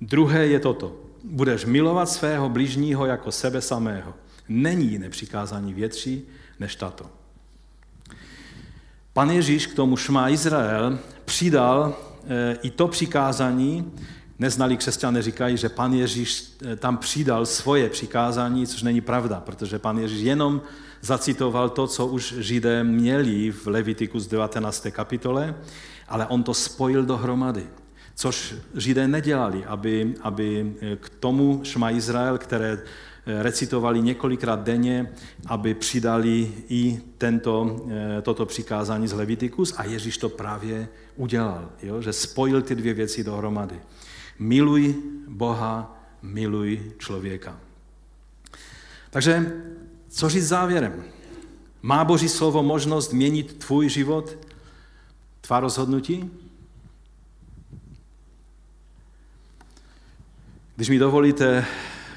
[0.00, 0.96] Druhé je toto.
[1.24, 4.14] Budeš milovat svého blížního jako sebe samého.
[4.48, 6.28] Není jiné přikázání větší
[6.60, 7.06] než tato.
[9.12, 13.92] Pan Ježíš k tomu šma Izrael přidal e, i to přikázání,
[14.40, 19.78] Neznalí křesťané říkají, že pan Ježíš eh, tam přidal svoje přikázání, což není pravda, protože
[19.78, 20.62] pan Ježíš jenom
[21.00, 24.86] zacitoval to, co už Židé měli v Levitiku z 19.
[24.90, 25.54] kapitole,
[26.08, 27.66] ale on to spojil dohromady.
[28.14, 35.12] Což Židé nedělali, aby, aby eh, k tomu Šma Izrael, které eh, recitovali několikrát denně,
[35.46, 37.86] aby přidali i tento,
[38.22, 42.02] toto přikázání z Levitikus a Ježíš to právě udělal, jo?
[42.02, 43.80] že spojil ty dvě věci dohromady.
[44.40, 44.94] Miluj
[45.28, 47.60] Boha, miluj člověka.
[49.10, 49.52] Takže
[50.08, 51.04] co říct závěrem?
[51.82, 54.38] Má Boží slovo možnost měnit tvůj život,
[55.40, 56.30] tvá rozhodnutí?
[60.76, 61.66] Když mi dovolíte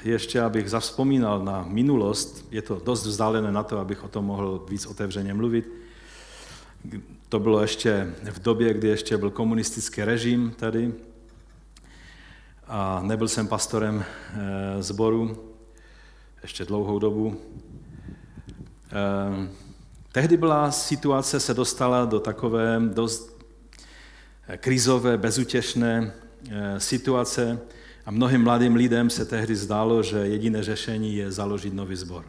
[0.04, 4.66] ještě, abych zavzpomínal na minulost, je to dost vzdálené na to, abych o tom mohl
[4.68, 5.68] víc otevřeně mluvit.
[7.28, 10.92] To bylo ještě v době, kdy ještě byl komunistický režim tady,
[12.66, 15.52] a nebyl jsem pastorem eh, zboru
[16.42, 17.40] ještě dlouhou dobu.
[18.92, 19.48] Eh,
[20.12, 23.44] tehdy byla situace, se dostala do takové dost
[24.48, 26.14] eh, krizové, bezutěšné
[26.78, 27.58] situace
[28.06, 32.24] a mnohým mladým lidem se tehdy zdálo, že jediné řešení je založit nový sbor.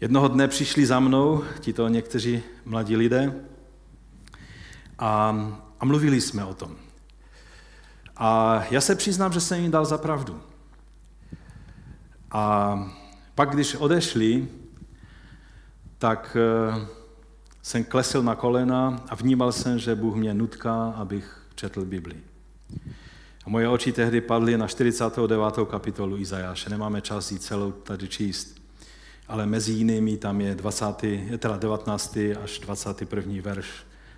[0.00, 3.34] Jednoho dne přišli za mnou tito někteří mladí lidé
[4.98, 5.28] a,
[5.80, 6.83] a mluvili jsme o tom.
[8.16, 10.40] A já se přiznám, že jsem jim dal za pravdu.
[12.30, 12.78] A
[13.34, 14.48] pak, když odešli,
[15.98, 16.86] tak eh,
[17.62, 22.16] jsem klesl na kolena a vnímal jsem, že Bůh mě nutká, abych četl Bibli.
[23.44, 25.54] A moje oči tehdy padly na 49.
[25.70, 26.70] kapitolu Izajáše.
[26.70, 28.60] Nemáme čas jít celou tady číst.
[29.28, 30.86] Ale mezi jinými tam je 20,
[31.38, 32.18] teda 19.
[32.44, 33.34] až 21.
[33.42, 33.66] verš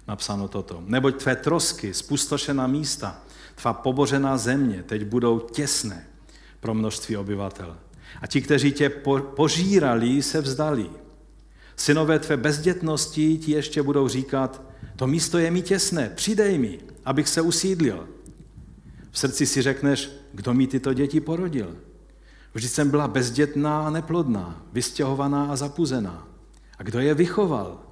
[0.08, 0.82] napsáno toto.
[0.86, 3.22] Neboť tvé trosky, spustošená místa,
[3.54, 6.06] tvá pobořená země teď budou těsné
[6.60, 7.76] pro množství obyvatel.
[8.22, 8.90] A ti, kteří tě
[9.34, 10.90] požírali, se vzdali.
[11.76, 14.62] Synové tvé bezdětnosti ti ještě budou říkat,
[14.96, 18.08] to místo je mi těsné, přidej mi, abych se usídlil.
[19.10, 21.76] V srdci si řekneš, kdo mi tyto děti porodil.
[22.54, 26.28] Vždyť jsem byla bezdětná a neplodná, vystěhovaná a zapuzená.
[26.78, 27.85] A kdo je vychoval?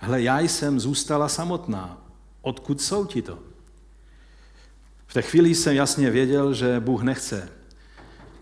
[0.00, 2.02] Hle, já jsem zůstala samotná.
[2.42, 3.38] Odkud jsou ti to?
[5.06, 7.48] V té chvíli jsem jasně věděl, že Bůh nechce,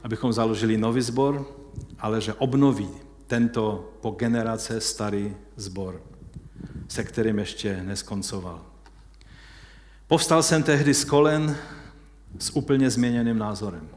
[0.02, 1.46] abychom založili nový sbor,
[1.98, 2.88] ale že obnoví
[3.26, 6.02] tento po generace starý sbor,
[6.88, 8.62] se kterým ještě neskoncoval.
[10.06, 11.56] Povstal jsem tehdy z kolen
[12.38, 13.88] s úplně změněným názorem.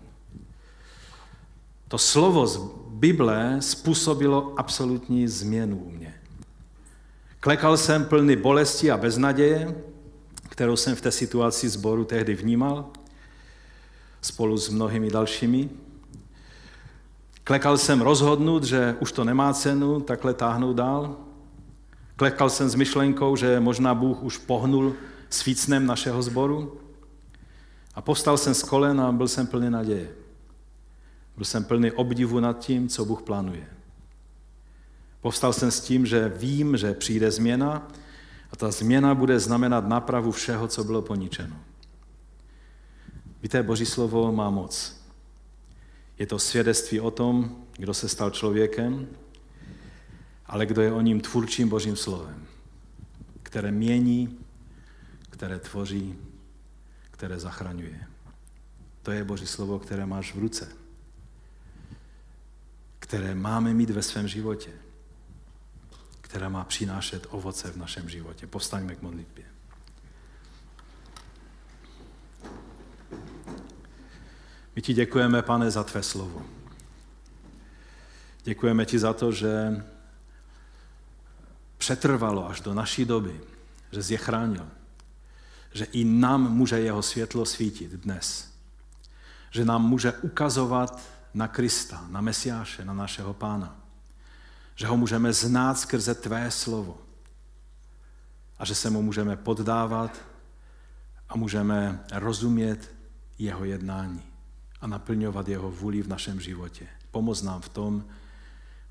[1.87, 2.59] To slovo z
[2.89, 6.20] Bible způsobilo absolutní změnu u mě.
[7.41, 9.75] Klekal jsem plný bolesti a beznaděje,
[10.49, 12.89] kterou jsem v té situaci sboru tehdy vnímal,
[14.21, 15.69] spolu s mnohými dalšími.
[17.43, 21.17] Klekal jsem rozhodnout, že už to nemá cenu takhle táhnout dál,
[22.21, 24.93] Klekal jsem s myšlenkou, že možná Bůh už pohnul
[25.29, 26.77] svícnem našeho sboru.
[27.95, 30.09] A povstal jsem z kolen a byl jsem plný naděje.
[31.35, 33.67] Byl jsem plný obdivu nad tím, co Bůh plánuje.
[35.21, 37.87] Povstal jsem s tím, že vím, že přijde změna
[38.51, 41.55] a ta změna bude znamenat nápravu všeho, co bylo poničeno.
[43.41, 45.01] Víte, Boží slovo má moc.
[46.19, 49.07] Je to svědectví o tom, kdo se stal člověkem,
[50.45, 52.45] ale kdo je o ním tvůrčím Božím slovem,
[53.43, 54.39] které mění,
[55.29, 56.15] které tvoří,
[57.11, 58.07] které zachraňuje.
[59.03, 60.67] To je Boží slovo, které máš v ruce,
[62.99, 64.71] které máme mít ve svém životě,
[66.31, 68.47] které má přinášet ovoce v našem životě.
[68.47, 69.45] Povstaňme k modlitbě.
[74.75, 76.45] My ti děkujeme, pane, za tvé slovo.
[78.43, 79.83] Děkujeme ti za to, že
[81.77, 83.41] přetrvalo až do naší doby,
[83.91, 84.67] že jsi je chránil,
[85.73, 88.53] že i nám může jeho světlo svítit dnes.
[89.51, 91.01] Že nám může ukazovat
[91.33, 93.80] na Krista, na Mesiáše, na našeho Pána.
[94.75, 96.97] Že ho můžeme znát skrze tvé slovo.
[98.59, 100.21] A že se mu můžeme poddávat
[101.29, 102.95] a můžeme rozumět
[103.37, 104.23] jeho jednání
[104.81, 106.87] a naplňovat jeho vůli v našem životě.
[107.11, 108.05] Pomoz nám v tom,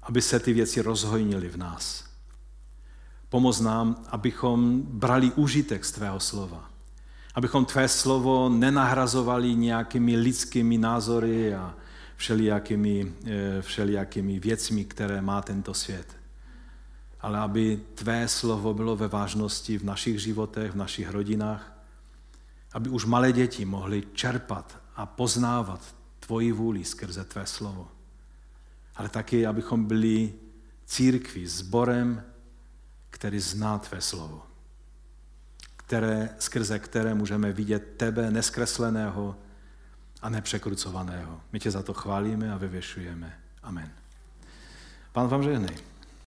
[0.02, 2.04] aby se ty věci rozhojnily v nás.
[3.28, 6.70] Pomoz nám, abychom brali užitek z tvého slova.
[7.34, 11.74] Abychom tvé slovo nenahrazovali nějakými lidskými názory a
[12.20, 16.16] všelijakými, eh, všelijakými věcmi, které má tento svět.
[17.20, 21.72] Ale aby tvé slovo bylo ve vážnosti v našich životech, v našich rodinách,
[22.72, 25.80] aby už malé děti mohly čerpat a poznávat
[26.20, 27.88] tvoji vůli skrze tvé slovo.
[28.96, 30.32] Ale taky, abychom byli
[30.86, 32.22] církví, sborem,
[33.10, 34.44] který zná tvé slovo.
[35.76, 39.36] Které, skrze které můžeme vidět tebe neskresleného
[40.22, 41.40] a nepřekrucovaného.
[41.52, 43.38] My tě za to chválíme a vyvěšujeme.
[43.62, 43.90] Amen.
[45.12, 45.89] Pán vám žehnej.